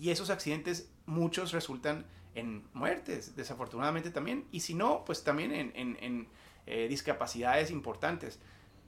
Y 0.00 0.10
esos 0.10 0.30
accidentes, 0.30 0.90
muchos 1.06 1.52
resultan 1.52 2.06
en 2.34 2.64
muertes, 2.72 3.36
desafortunadamente 3.36 4.10
también. 4.10 4.46
Y 4.50 4.60
si 4.60 4.74
no, 4.74 5.04
pues 5.04 5.22
también 5.22 5.52
en, 5.52 6.28
eh, 6.66 6.88
discapacidades 6.88 7.70
importantes. 7.70 8.40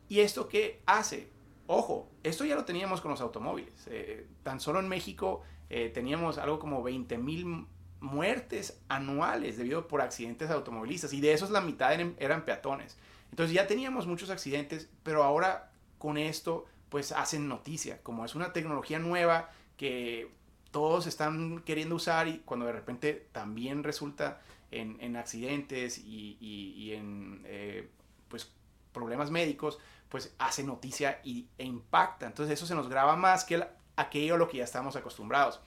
¿Y 0.08 0.20
esto 0.20 0.48
qué 0.48 0.80
hace? 0.86 1.30
Ojo, 1.66 2.08
esto 2.22 2.44
ya 2.44 2.54
lo 2.54 2.64
teníamos 2.64 3.00
con 3.00 3.10
los 3.10 3.20
automóviles. 3.20 3.86
Eh, 3.88 4.26
tan 4.42 4.60
solo 4.60 4.80
en 4.80 4.88
México 4.88 5.42
eh, 5.68 5.90
teníamos 5.92 6.38
algo 6.38 6.58
como 6.58 6.82
20 6.82 7.18
mil 7.18 7.66
muertes 8.00 8.80
anuales 8.88 9.56
debido 9.56 9.88
por 9.88 10.00
accidentes 10.00 10.50
automovilistas. 10.50 11.12
Y 11.12 11.20
de 11.20 11.32
esos 11.32 11.50
la 11.50 11.60
mitad 11.60 11.92
eran, 11.92 12.14
eran 12.18 12.44
peatones. 12.44 12.96
Entonces 13.30 13.54
ya 13.54 13.66
teníamos 13.66 14.06
muchos 14.06 14.30
accidentes, 14.30 14.88
pero 15.02 15.24
ahora 15.24 15.72
con 15.98 16.18
esto 16.18 16.66
pues 16.88 17.12
hacen 17.12 17.48
noticia. 17.48 18.02
Como 18.02 18.24
es 18.24 18.34
una 18.34 18.52
tecnología 18.52 18.98
nueva 18.98 19.50
que 19.76 20.30
todos 20.70 21.06
están 21.06 21.60
queriendo 21.60 21.94
usar 21.94 22.28
y 22.28 22.38
cuando 22.44 22.66
de 22.66 22.72
repente 22.72 23.28
también 23.32 23.82
resulta 23.82 24.40
en, 24.70 25.16
accidentes 25.16 25.98
y, 25.98 26.92
en 26.92 27.42
eh, 27.46 27.88
pues, 28.28 28.52
problemas 28.92 29.30
médicos, 29.30 29.78
pues 30.08 30.34
hace 30.38 30.62
noticia 30.62 31.20
y, 31.24 31.48
e 31.58 31.64
impacta. 31.64 32.26
Entonces 32.26 32.54
eso 32.54 32.66
se 32.66 32.74
nos 32.74 32.88
graba 32.88 33.16
más 33.16 33.44
que 33.44 33.66
aquello 33.96 34.34
a 34.34 34.38
lo 34.38 34.48
que 34.48 34.58
ya 34.58 34.64
estamos 34.64 34.96
acostumbrados. 34.96 35.60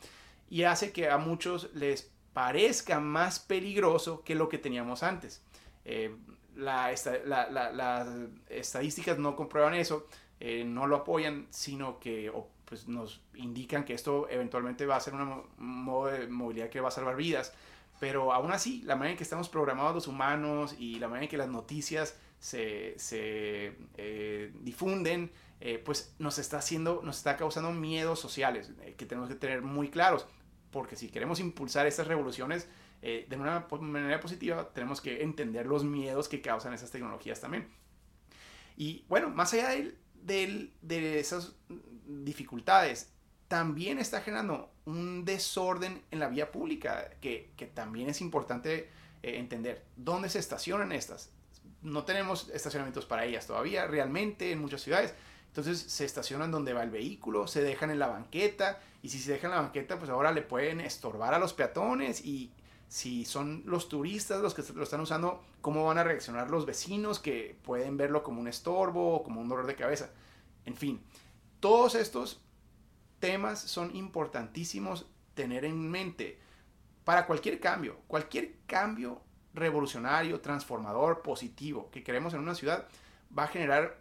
Y 0.50 0.64
hace 0.64 0.92
que 0.92 1.10
a 1.10 1.18
muchos 1.18 1.74
les 1.74 2.12
parezca 2.34 3.00
más 3.00 3.40
peligroso 3.40 4.24
que 4.24 4.36
lo 4.36 4.50
que 4.50 4.58
teníamos 4.58 5.04
antes. 5.04 5.42
Eh, 5.86 6.16
las 6.56 7.08
estadísticas 8.50 9.18
no 9.18 9.36
comprueban 9.36 9.74
eso, 9.76 10.08
eh, 10.40 10.64
no 10.66 10.88
lo 10.88 10.98
apoyan, 10.98 11.48
sino 11.50 12.00
que 12.00 12.32
pues, 12.66 12.88
nos 12.88 13.22
indican 13.34 13.84
que 13.84 13.94
esto 13.94 14.28
eventualmente 14.30 14.86
va 14.86 14.96
a 14.96 15.00
ser 15.00 15.16
un 15.16 15.44
modo 15.58 16.08
de 16.08 16.28
movilidad 16.28 16.70
que 16.70 16.82
va 16.82 16.90
a 16.90 16.92
salvar 16.92 17.16
vidas. 17.16 17.54
Pero 18.00 18.34
aún 18.34 18.52
así, 18.52 18.82
la 18.84 18.96
manera 18.96 19.12
en 19.12 19.18
que 19.18 19.24
estamos 19.24 19.50
programados 19.50 19.94
los 19.94 20.08
humanos 20.08 20.76
y 20.78 21.00
la 21.00 21.08
manera 21.08 21.26
en 21.26 21.30
que 21.30 21.38
las 21.38 21.50
noticias 21.50 22.18
se, 22.40 22.96
eh, 23.98 24.54
difunden, 24.62 25.32
eh, 25.60 25.78
pues 25.84 26.16
nos 26.20 26.40
está 26.40 26.60
haciendo, 26.60 27.02
nos 27.04 27.18
está 27.18 27.36
causando 27.36 27.72
miedos 27.72 28.20
sociales 28.20 28.72
que 28.98 29.06
tenemos 29.06 29.30
que 29.30 29.36
tener 29.36 29.62
muy 29.62 29.90
claros. 29.90 30.26
Porque 30.72 30.96
si 30.96 31.10
queremos 31.10 31.40
impulsar 31.40 31.88
estas 31.88 32.08
revoluciones 32.08 32.68
de 33.02 33.28
una 33.32 33.66
manera 33.72 34.20
positiva, 34.20 34.70
tenemos 34.74 35.02
que 35.02 35.24
entender 35.24 35.66
los 35.66 35.84
miedos 35.84 36.28
que 36.28 36.42
causan 36.42 36.74
esas 36.74 36.92
tecnologías 36.92 37.40
también. 37.40 37.68
Y 38.78 39.04
bueno, 39.10 39.30
más 39.30 39.54
allá 39.54 39.70
de, 39.70 40.72
de 40.82 41.20
esas 41.20 41.56
dificultades, 42.08 43.12
también 43.50 43.98
está 43.98 44.22
generando 44.22 44.70
un 44.86 45.26
desorden 45.26 46.04
en 46.12 46.20
la 46.20 46.30
vía 46.30 46.52
pública 46.52 47.10
que, 47.20 47.52
también 47.74 48.08
es 48.08 48.22
importante 48.22 48.90
eh, 49.24 49.38
entender. 49.38 49.84
¿Dónde 49.98 50.30
se 50.30 50.38
estacionan 50.38 50.92
estas? 50.92 51.32
No 51.82 52.04
tenemos 52.06 52.50
estacionamientos 52.54 53.06
para 53.06 53.26
ellas 53.26 53.48
todavía, 53.48 53.88
realmente, 53.88 54.52
en 54.52 54.60
muchas 54.60 54.82
ciudades. 54.82 55.16
Entonces 55.48 55.80
se 55.80 56.06
estacionan 56.06 56.52
donde 56.52 56.74
va 56.74 56.84
el 56.84 56.92
vehículo, 56.92 57.48
se 57.48 57.64
dejan 57.64 57.90
en 57.90 57.98
la 57.98 58.08
banqueta 58.08 58.80
y 59.02 59.10
si 59.10 59.18
se 59.18 59.32
dejan 59.32 59.50
en 59.50 59.58
la 59.58 59.64
banqueta, 59.64 59.98
pues 59.98 60.12
ahora 60.12 60.32
le 60.32 60.44
pueden 60.44 60.80
estorbar 60.80 61.34
a 61.34 61.40
los 61.40 61.54
peatones 61.54 62.24
y 62.24 62.52
si 62.88 63.26
son 63.26 63.64
los 63.66 63.90
turistas 63.90 64.42
los 64.42 64.54
que 64.54 64.62
lo 64.74 64.84
están 64.84 65.02
usando, 65.02 65.44
cómo 65.62 65.86
van 65.86 65.98
a 65.98 66.04
reaccionar 66.04 66.52
los 66.52 66.68
vecinos 66.68 67.18
que 67.18 67.58
pueden 67.64 67.98
verlo 67.98 68.24
como 68.24 68.42
un 68.42 68.48
estorbo 68.48 69.16
o 69.16 69.24
como 69.24 69.42
un 69.42 69.50
dolor 69.50 69.66
de 69.66 69.76
cabeza. 69.76 70.12
En 70.66 70.76
fin, 70.76 71.02
todos 71.60 71.96
estos 71.96 72.42
temas 73.20 73.60
son 73.60 73.96
importantísimos 73.96 75.06
tener 75.34 75.66
en 75.66 75.90
mente 75.90 76.40
para 77.04 77.26
cualquier 77.26 77.60
cambio, 77.60 77.98
cualquier 78.08 78.56
cambio 78.68 79.22
revolucionario, 79.54 80.42
transformador, 80.42 81.22
positivo 81.22 81.90
que 81.92 82.04
queremos 82.04 82.34
en 82.34 82.42
una 82.42 82.56
ciudad 82.56 82.88
va 83.38 83.44
a 83.44 83.48
generar 83.48 84.00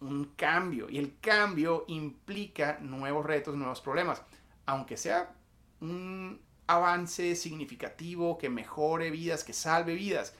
un 0.00 0.32
cambio 0.36 0.88
y 0.90 0.98
el 0.98 1.18
cambio 1.20 1.84
implica 1.88 2.78
nuevos 2.80 3.24
retos, 3.24 3.56
nuevos 3.56 3.80
problemas, 3.80 4.22
aunque 4.66 4.96
sea 4.96 5.34
un 5.80 6.40
avance 6.66 7.36
significativo 7.36 8.38
que 8.38 8.50
mejore 8.50 9.10
vidas, 9.10 9.44
que 9.44 9.52
salve 9.52 9.94
vidas, 9.94 10.34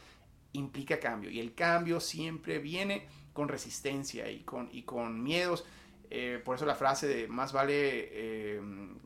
implica 0.52 0.98
cambio. 0.98 1.30
Y 1.30 1.40
el 1.40 1.54
cambio 1.54 2.00
siempre 2.00 2.58
viene 2.58 3.06
con 3.32 3.48
resistencia 3.48 4.30
y 4.30 4.40
con, 4.40 4.68
y 4.72 4.82
con 4.82 5.22
miedos. 5.22 5.64
Eh, 6.10 6.40
por 6.44 6.56
eso 6.56 6.66
la 6.66 6.75
frase 6.75 7.08
de 7.08 7.28
más 7.28 7.52
vale 7.52 7.75
eh, 7.75 8.60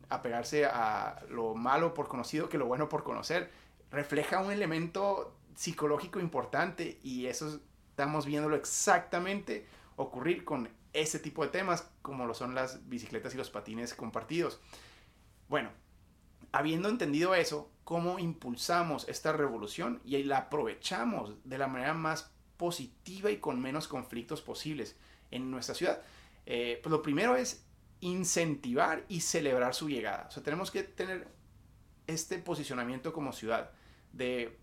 apegarse 0.09 0.67
a 0.67 1.23
lo 1.31 1.55
malo 1.55 1.95
por 1.95 2.09
conocido 2.09 2.49
que 2.49 2.59
lo 2.59 2.67
bueno 2.67 2.89
por 2.89 3.05
conocer 3.05 3.51
refleja 3.91 4.41
un 4.41 4.53
elemento 4.53 5.35
psicológico 5.55 6.21
importante 6.21 6.99
y 7.03 7.27
eso 7.27 7.61
estamos 7.91 8.27
viéndolo 8.27 8.57
exactamente 8.57 9.67
ocurrir 9.97 10.45
con 10.45 10.69
ese 10.93 11.19
tipo 11.19 11.45
de 11.45 11.51
temas 11.51 11.91
como 12.03 12.27
lo 12.27 12.35
son 12.35 12.55
las 12.55 12.89
bicicletas 12.89 13.35
y 13.35 13.39
los 13.39 13.51
patines 13.51 13.95
compartidos. 13.95 14.61
Bueno, 15.49 15.71
habiendo 16.53 16.89
entendido 16.89 17.35
eso, 17.35 17.71
cómo 17.85 18.19
impulsamos 18.19 19.09
esta 19.09 19.33
revolución 19.33 20.01
y 20.05 20.23
la 20.23 20.39
aprovechamos 20.39 21.35
de 21.45 21.59
la 21.59 21.67
manera 21.67 21.95
más 21.95 22.31
positiva 22.57 23.31
y 23.31 23.39
con 23.39 23.61
menos 23.61 23.89
conflictos 23.89 24.43
posibles 24.43 24.97
en 25.31 25.51
nuestra 25.51 25.75
ciudad. 25.75 26.03
Eh, 26.53 26.81
pues 26.83 26.91
lo 26.91 27.01
primero 27.01 27.37
es 27.37 27.65
incentivar 28.01 29.05
y 29.09 29.21
celebrar 29.21 29.73
su 29.73 29.89
llegada. 29.89 30.27
O 30.29 30.31
sea, 30.33 30.43
tenemos 30.43 30.73
que 30.73 30.83
tener 30.83 31.29
este 32.09 32.39
posicionamiento 32.39 33.13
como 33.13 33.33
ciudad 33.33 33.71
de 34.13 34.59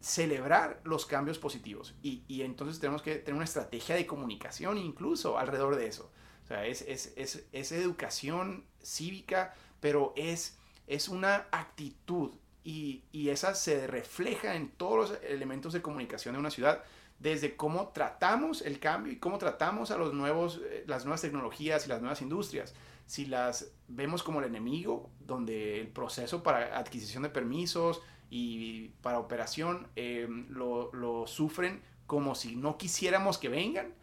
celebrar 0.00 0.80
los 0.84 1.04
cambios 1.04 1.40
positivos 1.40 1.96
y, 2.00 2.22
y 2.28 2.42
entonces 2.42 2.78
tenemos 2.78 3.02
que 3.02 3.16
tener 3.16 3.34
una 3.34 3.44
estrategia 3.44 3.96
de 3.96 4.06
comunicación 4.06 4.78
incluso 4.78 5.36
alrededor 5.36 5.74
de 5.74 5.88
eso. 5.88 6.12
O 6.44 6.46
sea, 6.46 6.64
es, 6.64 6.82
es, 6.82 7.12
es, 7.16 7.44
es 7.50 7.72
educación 7.72 8.64
cívica, 8.80 9.54
pero 9.80 10.12
es 10.16 10.58
es 10.86 11.08
una 11.08 11.46
actitud 11.50 12.32
y, 12.62 13.02
y 13.10 13.30
esa 13.30 13.54
se 13.54 13.86
refleja 13.88 14.54
en 14.54 14.70
todos 14.70 15.10
los 15.10 15.22
elementos 15.24 15.72
de 15.72 15.82
comunicación 15.82 16.34
de 16.34 16.40
una 16.40 16.50
ciudad 16.50 16.84
desde 17.22 17.56
cómo 17.56 17.88
tratamos 17.88 18.62
el 18.62 18.80
cambio 18.80 19.12
y 19.12 19.16
cómo 19.16 19.38
tratamos 19.38 19.90
a 19.90 19.96
los 19.96 20.12
nuevos, 20.12 20.60
eh, 20.68 20.84
las 20.86 21.04
nuevas 21.04 21.22
tecnologías 21.22 21.86
y 21.86 21.88
las 21.88 22.00
nuevas 22.00 22.20
industrias. 22.20 22.74
Si 23.06 23.26
las 23.26 23.72
vemos 23.88 24.22
como 24.22 24.40
el 24.40 24.46
enemigo, 24.46 25.08
donde 25.20 25.80
el 25.80 25.88
proceso 25.88 26.42
para 26.42 26.76
adquisición 26.78 27.22
de 27.22 27.28
permisos 27.28 28.02
y 28.28 28.88
para 29.02 29.18
operación 29.18 29.86
eh, 29.96 30.26
lo, 30.48 30.92
lo 30.92 31.26
sufren 31.26 31.82
como 32.06 32.34
si 32.34 32.56
no 32.56 32.76
quisiéramos 32.76 33.38
que 33.38 33.48
vengan, 33.48 33.94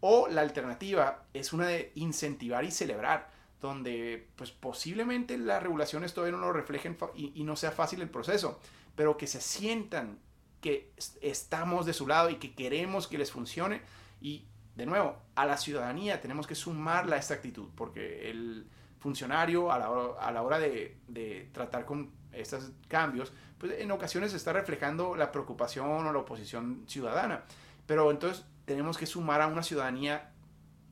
o 0.00 0.28
la 0.28 0.42
alternativa 0.42 1.24
es 1.32 1.52
una 1.52 1.68
de 1.68 1.92
incentivar 1.94 2.64
y 2.64 2.70
celebrar, 2.70 3.30
donde 3.60 4.28
pues 4.36 4.50
posiblemente 4.50 5.38
las 5.38 5.62
regulaciones 5.62 6.12
todavía 6.12 6.36
no 6.36 6.44
lo 6.44 6.52
reflejen 6.52 6.96
y, 7.14 7.42
no 7.44 7.56
sea 7.56 7.70
fácil 7.70 8.02
el 8.02 8.10
proceso, 8.10 8.60
pero 8.94 9.16
que 9.16 9.26
se 9.26 9.40
sientan 9.40 10.18
que 10.60 10.92
estamos 11.20 11.86
de 11.86 11.92
su 11.92 12.06
lado 12.06 12.30
y 12.30 12.36
que 12.36 12.54
queremos 12.54 13.06
que 13.06 13.18
les 13.18 13.30
funcione. 13.30 13.82
Y 14.20 14.46
de 14.74 14.86
nuevo, 14.86 15.16
a 15.34 15.46
la 15.46 15.56
ciudadanía 15.56 16.20
tenemos 16.20 16.46
que 16.46 16.54
sumarla 16.54 17.16
a 17.16 17.18
esta 17.18 17.34
actitud, 17.34 17.68
porque 17.74 18.30
el 18.30 18.66
funcionario 18.98 19.72
a 19.72 19.78
la 19.78 19.90
hora, 19.90 20.20
a 20.20 20.32
la 20.32 20.42
hora 20.42 20.58
de, 20.58 20.98
de, 21.08 21.48
tratar 21.52 21.84
con 21.84 22.10
estos 22.32 22.72
cambios, 22.88 23.32
pues 23.58 23.72
en 23.78 23.90
ocasiones 23.90 24.34
está 24.34 24.52
reflejando 24.52 25.16
la 25.16 25.32
preocupación 25.32 26.06
o 26.06 26.12
la 26.12 26.18
oposición 26.18 26.84
ciudadana. 26.86 27.44
Pero 27.86 28.10
entonces 28.10 28.44
tenemos 28.64 28.98
que 28.98 29.06
sumar 29.06 29.40
a 29.40 29.46
una 29.46 29.62
ciudadanía 29.62 30.32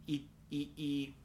y, 0.07 0.29
y, 0.51 1.17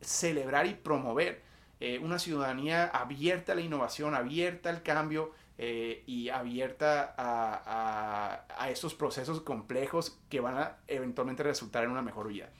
celebrar 0.00 0.66
y 0.66 0.74
promover 0.74 1.42
eh, 1.80 1.98
una 1.98 2.18
ciudadanía 2.18 2.86
abierta 2.86 3.52
a 3.52 3.54
la 3.56 3.62
innovación, 3.62 4.14
abierta 4.14 4.70
al 4.70 4.82
cambio 4.82 5.32
eh, 5.58 6.02
y 6.06 6.28
abierta 6.28 7.14
a, 7.16 8.44
a, 8.48 8.70
estos 8.70 8.94
procesos 8.94 9.40
complejos 9.40 10.18
que 10.28 10.40
van 10.40 10.56
a 10.58 10.76
eventualmente 10.86 11.42
resultar 11.42 11.84
en 11.84 11.90
una 11.90 12.02
mejor 12.02 12.28
vida. 12.28 12.50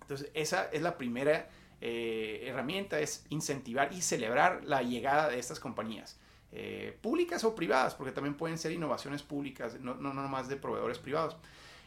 Entonces, 0.00 0.30
esa 0.34 0.64
es 0.72 0.82
la 0.82 0.98
primera 0.98 1.48
eh, 1.80 2.44
herramienta, 2.46 2.98
es 2.98 3.24
incentivar 3.28 3.92
y 3.92 4.02
celebrar 4.02 4.64
la 4.64 4.82
llegada 4.82 5.28
de 5.28 5.38
estas 5.38 5.60
compañías. 5.60 6.18
públicas 7.00 7.44
o 7.44 7.54
privadas, 7.54 7.94
porque 7.94 8.12
también 8.12 8.36
pueden 8.36 8.58
ser 8.58 8.72
innovaciones 8.72 9.22
públicas, 9.22 9.80
no, 9.80 9.94
no, 9.94 10.12
no 10.12 10.28
más 10.28 10.48
de 10.48 10.56
proveedores 10.56 10.98
privados. 10.98 11.36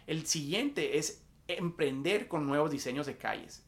El 0.07 0.25
siguiente 0.25 0.97
es 0.97 1.21
emprender 1.47 2.27
con 2.27 2.45
nuevos 2.47 2.71
diseños 2.71 3.05
de 3.05 3.17
calles. 3.17 3.63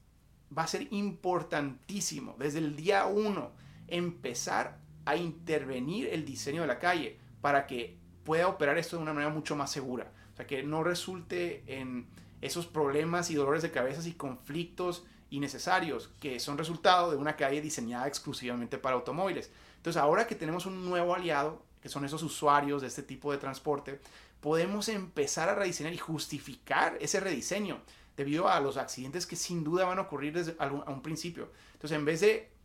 Va 0.56 0.63
a 0.63 0.67
ser 0.67 0.88
importantísimo 0.91 2.36
desde 2.39 2.60
el 2.60 2.75
día 2.75 3.06
uno 3.06 3.51
empezar 3.88 4.79
a 5.07 5.15
intervenir 5.15 6.09
el 6.11 6.25
diseño 6.25 6.61
de 6.61 6.67
la 6.67 6.79
calle 6.79 7.17
para 7.39 7.65
que 7.65 7.97
pueda 8.25 8.49
operar 8.49 8.77
esto 8.77 8.97
de 8.97 9.03
una 9.03 9.13
manera 9.13 9.33
mucho 9.33 9.55
más 9.55 9.71
segura. 9.71 10.11
O 10.33 10.35
sea, 10.35 10.45
que 10.45 10.63
no 10.63 10.83
resulte 10.83 11.63
en 11.65 12.07
esos 12.41 12.67
problemas 12.67 13.31
y 13.31 13.35
dolores 13.35 13.63
de 13.63 13.71
cabeza 13.71 14.07
y 14.07 14.13
conflictos 14.13 15.05
innecesarios 15.29 16.09
que 16.19 16.39
son 16.41 16.57
resultado 16.57 17.11
de 17.11 17.17
una 17.17 17.37
calle 17.37 17.61
diseñada 17.61 18.05
exclusivamente 18.07 18.77
para 18.77 18.95
automóviles. 18.95 19.49
Entonces, 19.77 20.01
ahora 20.01 20.27
que 20.27 20.35
tenemos 20.35 20.65
un 20.65 20.85
nuevo 20.85 21.15
aliado, 21.15 21.63
que 21.81 21.87
son 21.87 22.03
esos 22.03 22.21
usuarios 22.21 22.81
de 22.81 22.87
este 22.87 23.01
tipo 23.01 23.31
de 23.31 23.37
transporte, 23.37 24.01
podemos 24.41 24.89
empezar 24.89 25.47
a 25.47 25.55
rediseñar 25.55 25.93
y 25.93 25.97
justificar 25.97 26.97
ese 26.99 27.21
rediseño 27.21 27.79
debido 28.17 28.49
a 28.49 28.59
los 28.59 28.75
accidentes 28.75 29.25
que 29.25 29.37
sin 29.37 29.63
duda 29.63 29.85
van 29.85 29.99
a 29.99 30.01
ocurrir 30.01 30.33
desde 30.33 30.55
a 30.59 30.67
un 30.67 31.01
principio. 31.01 31.49
Entonces, 31.73 31.97
en 31.97 32.03
vez 32.03 32.19
de, 32.19 32.56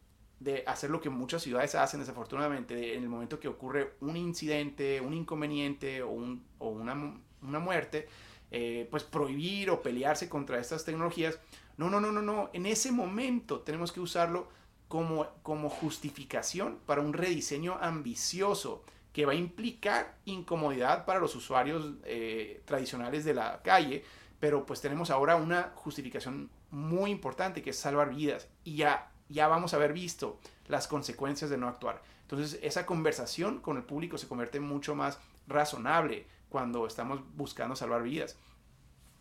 de 0.43 0.65
hacer 0.67 0.91
lo 0.91 1.01
que 1.01 1.11
muchas 1.11 1.43
ciudades 1.43 1.75
hacen 1.75 2.01
desafortunadamente, 2.01 2.95
en 2.97 3.03
el 3.03 3.09
momento 3.09 3.39
que 3.39 3.49
ocurre 3.49 3.95
un 4.01 4.17
incidente, 4.17 5.01
un 5.01 5.15
inconveniente 5.15 6.03
o, 6.03 6.11
un, 6.11 6.45
o 6.59 6.71
una, 6.71 6.95
una, 7.43 7.59
muerte, 7.59 8.09
eh, 8.51 8.89
pues 8.91 9.05
prohibir 9.05 9.71
o 9.71 9.83
pelearse 9.83 10.29
contra 10.29 10.59
estas 10.59 10.85
tecnologías. 10.85 11.39
No, 11.77 11.89
no, 11.89 12.01
no, 12.01 12.11
no, 12.13 12.23
no. 12.23 12.51
En 12.53 12.67
ese 12.67 12.91
momento 12.93 13.61
tenemos 13.61 13.93
que 13.93 14.01
usarlo 14.01 14.49
como, 14.89 15.27
como 15.43 15.71
justificación 15.71 16.79
para 16.87 17.01
un 17.01 17.13
rediseño 17.13 17.79
ambicioso 17.81 18.85
que 19.13 19.27
va 19.27 19.33
a 19.33 19.37
implicar 19.37 20.17
incomodidad 20.25 21.05
para 21.05 21.21
los 21.21 21.37
usuarios 21.37 21.93
eh, 22.05 22.63
tradicionales 22.65 23.25
de 23.25 23.35
la 23.35 23.63
calle, 23.63 24.05
pero 24.41 24.67
pues 24.67 24.81
tenemos 24.81 25.11
ahora 25.11 25.37
una 25.37 25.73
justificación 25.77 26.51
muy 26.71 27.11
importante 27.11 27.63
que 27.63 27.71
es 27.71 27.79
salvar 27.79 28.15
vidas 28.15 28.49
y 28.65 28.77
ya, 28.77 29.12
ya 29.29 29.49
vamos 29.49 29.73
a 29.73 29.77
haber 29.77 29.93
visto 29.93 30.39
las 30.67 30.89
consecuencias 30.89 31.51
de 31.51 31.59
no 31.59 31.69
actuar. 31.69 32.03
Entonces 32.23 32.59
esa 32.63 32.87
conversación 32.87 33.61
con 33.61 33.77
el 33.77 33.85
público 33.85 34.19
se 34.19 34.29
convierte 34.29 34.61
mucho 34.61 34.95
más 34.95 35.19
razonable 35.47 36.27
cuando 36.49 36.87
estamos 36.87 37.21
buscando 37.35 37.77
salvar 37.77 38.03
vidas. 38.03 38.37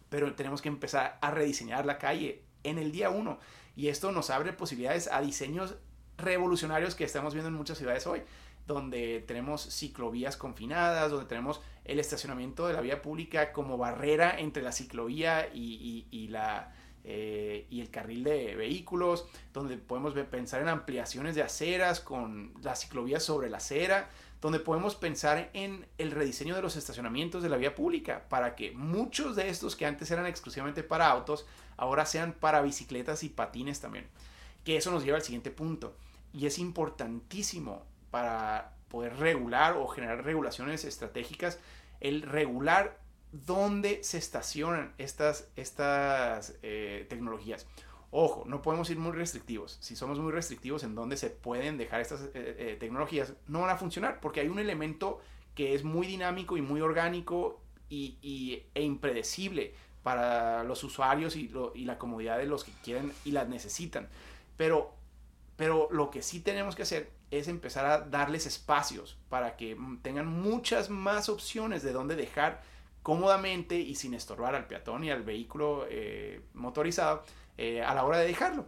Pero 0.09 0.33
tenemos 0.35 0.61
que 0.61 0.69
empezar 0.69 1.17
a 1.21 1.31
rediseñar 1.31 1.85
la 1.85 1.97
calle 1.97 2.43
en 2.63 2.77
el 2.77 2.91
día 2.91 3.09
uno 3.09 3.39
y 3.75 3.87
esto 3.87 4.11
nos 4.11 4.29
abre 4.29 4.53
posibilidades 4.53 5.09
a 5.11 5.21
diseños 5.21 5.75
revolucionarios 6.17 6.95
que 6.95 7.03
estamos 7.03 7.33
viendo 7.33 7.49
en 7.49 7.55
muchas 7.55 7.77
ciudades 7.77 8.05
hoy 8.05 8.21
donde 8.67 9.23
tenemos 9.27 9.61
ciclovías 9.61 10.37
confinadas, 10.37 11.11
donde 11.11 11.27
tenemos 11.27 11.61
el 11.85 11.99
estacionamiento 11.99 12.67
de 12.67 12.73
la 12.73 12.81
vía 12.81 13.01
pública 13.01 13.53
como 13.53 13.77
barrera 13.77 14.39
entre 14.39 14.63
la 14.63 14.71
ciclovía 14.71 15.49
y, 15.53 16.27
la, 16.29 16.73
eh, 17.03 17.65
y 17.69 17.81
el 17.81 17.89
carril 17.89 18.23
de 18.23 18.55
vehículos, 18.55 19.25
donde 19.53 19.77
podemos 19.77 20.13
pensar 20.25 20.61
en 20.61 20.67
ampliaciones 20.67 21.35
de 21.35 21.43
aceras 21.43 21.99
con 21.99 22.53
las 22.61 22.81
ciclovías 22.81 23.23
sobre 23.23 23.49
la 23.49 23.57
acera, 23.57 24.09
donde 24.41 24.59
podemos 24.59 24.95
pensar 24.95 25.49
en 25.53 25.85
el 25.97 26.11
rediseño 26.11 26.55
de 26.55 26.61
los 26.61 26.75
estacionamientos 26.75 27.43
de 27.43 27.49
la 27.49 27.57
vía 27.57 27.75
pública 27.75 28.25
para 28.27 28.55
que 28.55 28.71
muchos 28.71 29.35
de 29.35 29.49
estos 29.49 29.75
que 29.75 29.85
antes 29.85 30.09
eran 30.09 30.25
exclusivamente 30.25 30.83
para 30.83 31.09
autos, 31.09 31.45
ahora 31.77 32.05
sean 32.05 32.33
para 32.33 32.61
bicicletas 32.61 33.23
y 33.23 33.29
patines 33.29 33.81
también. 33.81 34.07
Que 34.63 34.77
eso 34.77 34.91
nos 34.91 35.03
lleva 35.03 35.17
al 35.17 35.23
siguiente 35.23 35.51
punto. 35.51 35.95
Y 36.33 36.47
es 36.47 36.57
importantísimo 36.57 37.83
para 38.09 38.73
poder 38.89 39.17
regular 39.17 39.77
o 39.77 39.87
generar 39.87 40.23
regulaciones 40.23 40.85
estratégicas, 40.85 41.59
el 41.99 42.23
regular 42.23 43.00
dónde 43.31 44.03
se 44.03 44.17
estacionan 44.17 44.93
estas, 44.97 45.49
estas 45.55 46.55
eh, 46.61 47.05
tecnologías. 47.09 47.67
Ojo, 48.11 48.43
no 48.45 48.61
podemos 48.61 48.89
ir 48.89 48.97
muy 48.97 49.13
restrictivos. 49.13 49.77
Si 49.79 49.95
somos 49.95 50.19
muy 50.19 50.33
restrictivos 50.33 50.83
en 50.83 50.95
dónde 50.95 51.15
se 51.15 51.29
pueden 51.29 51.77
dejar 51.77 52.01
estas 52.01 52.23
eh, 52.23 52.29
eh, 52.33 52.77
tecnologías, 52.79 53.33
no 53.47 53.61
van 53.61 53.69
a 53.69 53.77
funcionar 53.77 54.19
porque 54.19 54.41
hay 54.41 54.49
un 54.49 54.59
elemento 54.59 55.21
que 55.55 55.75
es 55.75 55.83
muy 55.83 56.07
dinámico 56.07 56.57
y 56.57 56.61
muy 56.61 56.81
orgánico 56.81 57.61
y, 57.89 58.63
e 58.73 58.83
impredecible 58.83 59.73
para 60.03 60.63
los 60.63 60.83
usuarios 60.83 61.35
y, 61.35 61.51
y, 61.75 61.85
la 61.85 61.97
comodidad 61.97 62.37
de 62.37 62.45
los 62.45 62.63
que 62.63 62.71
quieren 62.83 63.11
y 63.25 63.31
las 63.31 63.47
necesitan. 63.49 64.09
Pero, 64.57 64.93
pero 65.57 65.89
lo 65.91 66.09
que 66.09 66.21
sí 66.21 66.39
tenemos 66.39 66.75
que 66.75 66.83
hacer 66.83 67.11
es 67.31 67.47
empezar 67.47 67.85
a 67.85 67.99
darles 67.99 68.45
espacios 68.45 69.17
para 69.29 69.55
que 69.55 69.77
tengan 70.01 70.27
muchas 70.27 70.89
más 70.89 71.29
opciones 71.29 71.83
de 71.83 71.93
dónde 71.93 72.15
dejar 72.15 72.61
cómodamente 73.03 73.79
y 73.79 73.95
sin 73.95 74.13
estorbar 74.13 74.55
al 74.55 74.67
peatón 74.67 75.03
y 75.03 75.11
al 75.11 75.23
vehículo 75.23 75.85
eh, 75.89 76.41
motorizado 76.53 77.23
eh, 77.57 77.81
a 77.81 77.93
la 77.93 78.03
hora 78.03 78.17
de 78.19 78.27
dejarlo. 78.27 78.65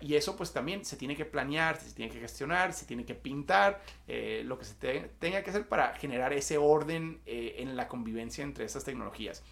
y 0.00 0.14
eso 0.14 0.36
pues 0.36 0.52
también 0.52 0.84
se 0.84 0.96
tiene 0.96 1.16
que 1.16 1.24
planear, 1.24 1.78
se 1.80 1.92
tiene 1.92 2.12
que 2.12 2.20
gestionar, 2.20 2.72
se 2.72 2.86
tiene 2.86 3.04
que 3.04 3.14
pintar, 3.14 3.82
eh, 4.06 4.42
lo 4.44 4.58
que 4.58 4.64
se 4.64 4.74
tenga 4.74 5.42
que 5.42 5.50
hacer 5.50 5.68
para 5.68 5.94
generar 5.94 6.32
ese 6.32 6.58
orden 6.58 7.20
en 7.26 7.76
la 7.76 7.88
convivencia 7.88 8.44
entre 8.44 8.64
estas 8.64 8.84
tecnologías. 8.84 9.42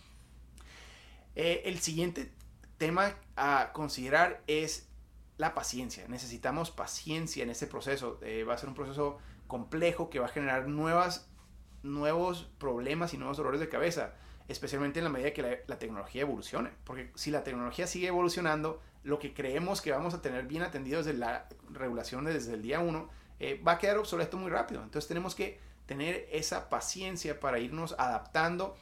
el 1.35 1.79
siguiente 1.79 2.31
tema 2.79 3.15
a 3.37 3.71
considerar 3.73 4.43
es 4.47 4.89
la 5.39 5.55
paciencia. 5.55 6.07
Necesitamos 6.09 6.71
paciencia 6.71 7.43
en 7.43 7.51
este 7.51 7.67
proceso. 7.67 8.21
Va 8.49 8.55
a 8.55 8.59
ser 8.59 8.69
un 8.69 8.75
proceso 8.75 9.19
complejo 9.47 10.11
que 10.11 10.19
va 10.19 10.27
a 10.27 10.29
generar 10.29 10.69
nuevas, 10.69 11.31
nuevos 11.83 12.51
problemas 12.59 13.15
y 13.15 13.19
nuevos 13.19 13.37
dolores 13.37 13.61
de 13.61 13.69
cabeza, 13.69 14.15
especialmente 14.49 15.01
en 15.01 15.05
la 15.05 15.11
medida 15.11 15.33
que 15.33 15.63
la, 15.67 15.79
tecnología 15.79 16.23
evolucione. 16.23 16.71
Porque 16.85 17.11
si 17.15 17.31
la 17.31 17.45
tecnología 17.45 17.87
sigue 17.87 18.09
evolucionando, 18.09 18.81
lo 19.05 19.19
que 19.19 19.35
creemos 19.35 19.81
que 19.81 19.93
vamos 19.93 20.15
a 20.15 20.23
tener 20.23 20.47
bien 20.47 20.63
atendido 20.63 21.03
desde 21.03 21.19
la 21.19 21.49
regulación 21.71 22.25
desde 22.25 22.55
el 22.55 22.63
día 22.63 22.81
1 22.81 23.09
eh, 23.41 23.61
va 23.67 23.73
a 23.73 23.79
quedar 23.79 23.99
obsoleto 23.99 24.37
muy 24.37 24.51
rápido. 24.51 24.83
Entonces 24.83 25.09
tenemos 25.09 25.35
que 25.35 25.59
tener 25.87 26.29
esa 26.31 26.69
paciencia 26.69 27.41
para 27.41 27.59
irnos 27.59 27.95
adaptando 27.99 28.77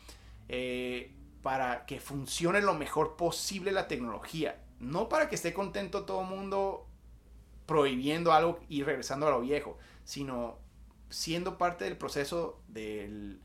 eh, 0.48 1.12
para 1.42 1.86
que 1.86 2.00
funcione 2.00 2.60
lo 2.60 2.74
mejor 2.74 3.16
posible 3.16 3.72
la 3.72 3.88
tecnología 3.88 4.56
no 4.80 5.08
para 5.08 5.28
que 5.28 5.36
esté 5.36 5.52
contento 5.52 6.04
todo 6.04 6.22
el 6.22 6.26
mundo 6.26 6.86
prohibiendo 7.66 8.32
algo 8.32 8.58
y 8.68 8.82
regresando 8.82 9.28
a 9.28 9.30
lo 9.30 9.42
viejo, 9.42 9.78
sino 10.04 10.58
siendo 11.10 11.58
parte 11.58 11.84
del 11.84 11.96
proceso 11.96 12.60
del 12.66 13.40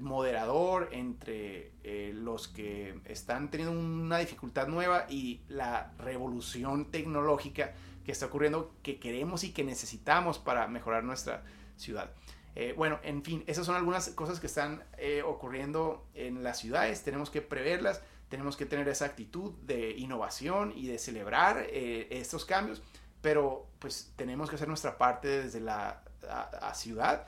moderador 0.00 0.88
entre 0.92 1.72
eh, 1.84 2.12
los 2.14 2.48
que 2.48 2.98
están 3.04 3.50
teniendo 3.50 3.78
una 3.78 4.18
dificultad 4.18 4.68
nueva 4.68 5.06
y 5.08 5.42
la 5.48 5.92
revolución 5.98 6.90
tecnológica 6.90 7.74
que 8.04 8.12
está 8.12 8.26
ocurriendo 8.26 8.74
que 8.82 8.98
queremos 8.98 9.44
y 9.44 9.52
que 9.52 9.64
necesitamos 9.64 10.38
para 10.38 10.68
mejorar 10.68 11.04
nuestra 11.04 11.42
ciudad. 11.76 12.10
Eh, 12.54 12.72
bueno, 12.74 12.98
en 13.02 13.22
fin, 13.22 13.44
esas 13.46 13.66
son 13.66 13.76
algunas 13.76 14.08
cosas 14.10 14.40
que 14.40 14.46
están 14.46 14.82
eh, 14.96 15.22
ocurriendo 15.22 16.06
en 16.14 16.42
las 16.42 16.58
ciudades, 16.58 17.02
tenemos 17.02 17.28
que 17.28 17.42
preverlas, 17.42 18.00
tenemos 18.30 18.56
que 18.56 18.64
tener 18.64 18.88
esa 18.88 19.04
actitud 19.04 19.52
de 19.64 19.90
innovación 19.90 20.72
y 20.74 20.86
de 20.86 20.98
celebrar 20.98 21.66
eh, 21.68 22.08
estos 22.10 22.46
cambios, 22.46 22.82
pero 23.20 23.66
pues 23.78 24.14
tenemos 24.16 24.48
que 24.48 24.56
hacer 24.56 24.68
nuestra 24.68 24.96
parte 24.96 25.42
desde 25.42 25.60
la 25.60 26.02
ciudad. 26.74 27.26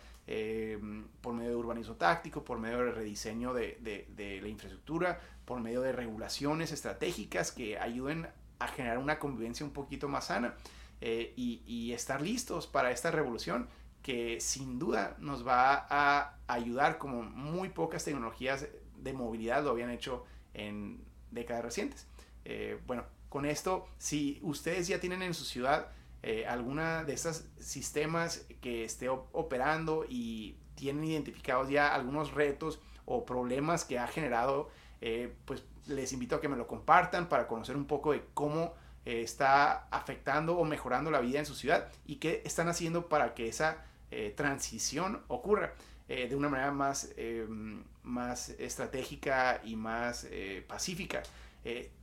Por 1.21 1.33
medio 1.35 1.51
de 1.51 1.57
urbanismo 1.57 1.95
táctico, 1.95 2.45
por 2.45 2.59
medio 2.59 2.79
de 2.79 2.93
rediseño 2.93 3.55
de, 3.55 4.39
la 4.43 4.49
infraestructura, 4.49 5.21
por 5.45 5.61
medio 5.61 5.81
de 5.81 5.93
regulaciones 5.93 6.73
estratégicas 6.73 7.53
que 7.53 7.79
ayuden 7.79 8.29
a 8.59 8.69
generar 8.69 8.99
una 8.99 9.19
convivencia 9.19 9.65
un 9.65 9.73
poquito 9.73 10.09
más 10.09 10.27
sana 10.27 10.55
y, 11.01 11.63
y, 11.67 11.93
estar 11.93 12.21
listos 12.21 12.67
para 12.67 12.91
esta 12.91 13.11
revolución 13.11 13.69
que 14.03 14.41
sin 14.41 14.79
duda 14.79 15.17
nos 15.19 15.47
va 15.47 15.87
a 15.89 16.37
ayudar 16.47 16.99
como 16.99 17.23
muy 17.23 17.69
pocas 17.69 18.05
tecnologías 18.05 18.67
de 19.03 19.13
movilidad 19.13 19.65
lo 19.65 19.71
habían 19.71 19.91
hecho 19.91 20.25
en 20.55 21.01
décadas 21.31 21.65
recientes. 21.65 22.07
Eh, 22.45 22.81
bueno, 22.87 23.05
con 23.29 23.45
esto, 23.47 23.87
si 23.99 24.41
ustedes 24.43 24.89
ya 24.89 25.01
tienen 25.01 25.23
en 25.23 25.35
su 25.35 25.45
ciudad 25.45 25.93
eh, 26.23 26.47
alguna 26.47 27.05
de 27.05 27.15
estos 27.15 27.45
sistemas 27.59 28.47
que 28.61 28.85
esté 28.85 29.09
operando 29.09 30.05
y 30.09 30.57
tienen 30.75 31.05
identificados 31.05 31.69
ya 31.69 31.95
algunos 31.95 32.33
retos 32.33 32.81
o 33.05 33.25
problemas 33.25 33.85
que 33.85 33.99
ha 33.99 34.07
generado, 34.07 34.69
eh, 35.01 35.35
pues 35.45 35.65
les 35.87 36.13
invito 36.13 36.37
a 36.37 36.41
que 36.41 36.49
me 36.49 36.57
lo 36.57 36.67
compartan 36.67 37.29
para 37.29 37.47
conocer 37.47 37.77
un 37.77 37.87
poco 37.87 38.13
de 38.13 38.23
cómo 38.35 38.75
está 39.05 39.89
afectando 39.91 40.59
o 40.59 40.65
mejorando 40.65 41.11
la 41.11 41.21
vida 41.21 41.39
en 41.39 41.47
su 41.47 41.55
ciudad 41.55 41.91
y 42.07 42.17
qué 42.17 42.43
están 42.45 42.69
haciendo 42.69 43.09
para 43.09 43.33
que 43.33 43.49
esa 43.49 43.85
eh, 44.11 44.33
transición 44.35 45.23
ocurra 45.29 45.75
eh, 46.09 46.29
de 46.29 46.35
una 46.35 46.49
manera 46.49 46.73
más, 46.73 47.13
eh, 47.19 47.47
más 48.03 48.49
estratégica 48.59 49.61
y 49.65 49.77
más 49.77 50.27
pacífica. 50.67 51.23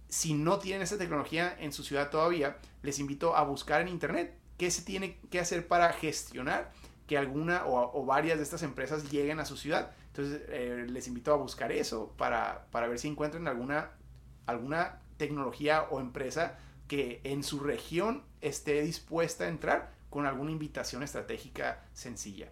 Si 0.09 0.33
no 0.33 0.59
tienen 0.59 0.81
esa 0.81 0.97
tecnología 0.97 1.55
en 1.59 1.73
su 1.73 1.83
ciudad 1.83 2.09
todavía, 2.09 2.57
les 2.81 2.99
invito 2.99 3.35
a 3.35 3.43
buscar 3.43 3.81
en 3.81 3.87
internet 3.87 4.37
qué 4.57 4.71
se 4.71 4.81
tiene 4.81 5.19
que 5.29 5.39
hacer 5.39 5.67
para 5.67 5.91
gestionar 5.93 6.71
que 7.07 7.17
alguna 7.17 7.65
o, 7.65 8.05
varias 8.05 8.37
de 8.37 8.43
estas 8.43 8.63
empresas 8.63 9.11
lleguen 9.11 9.39
a 9.39 9.45
su 9.45 9.57
ciudad. 9.57 9.91
Entonces 10.07 10.89
les 10.89 11.07
invito 11.07 11.33
a 11.33 11.37
buscar 11.37 11.71
eso 11.71 12.13
para, 12.17 12.67
para 12.71 12.87
ver 12.87 12.99
si 12.99 13.07
encuentran 13.07 13.47
alguna, 13.47 13.91
alguna 14.45 15.01
tecnología 15.17 15.83
o 15.91 15.99
empresa 15.99 16.57
que 16.87 17.21
en 17.23 17.43
su 17.43 17.59
región 17.59 18.23
esté 18.41 18.81
dispuesta 18.81 19.45
a 19.45 19.49
entrar 19.49 19.91
con 20.09 20.25
alguna 20.25 20.51
invitación 20.51 21.03
estratégica 21.03 21.83
sencilla. 21.93 22.49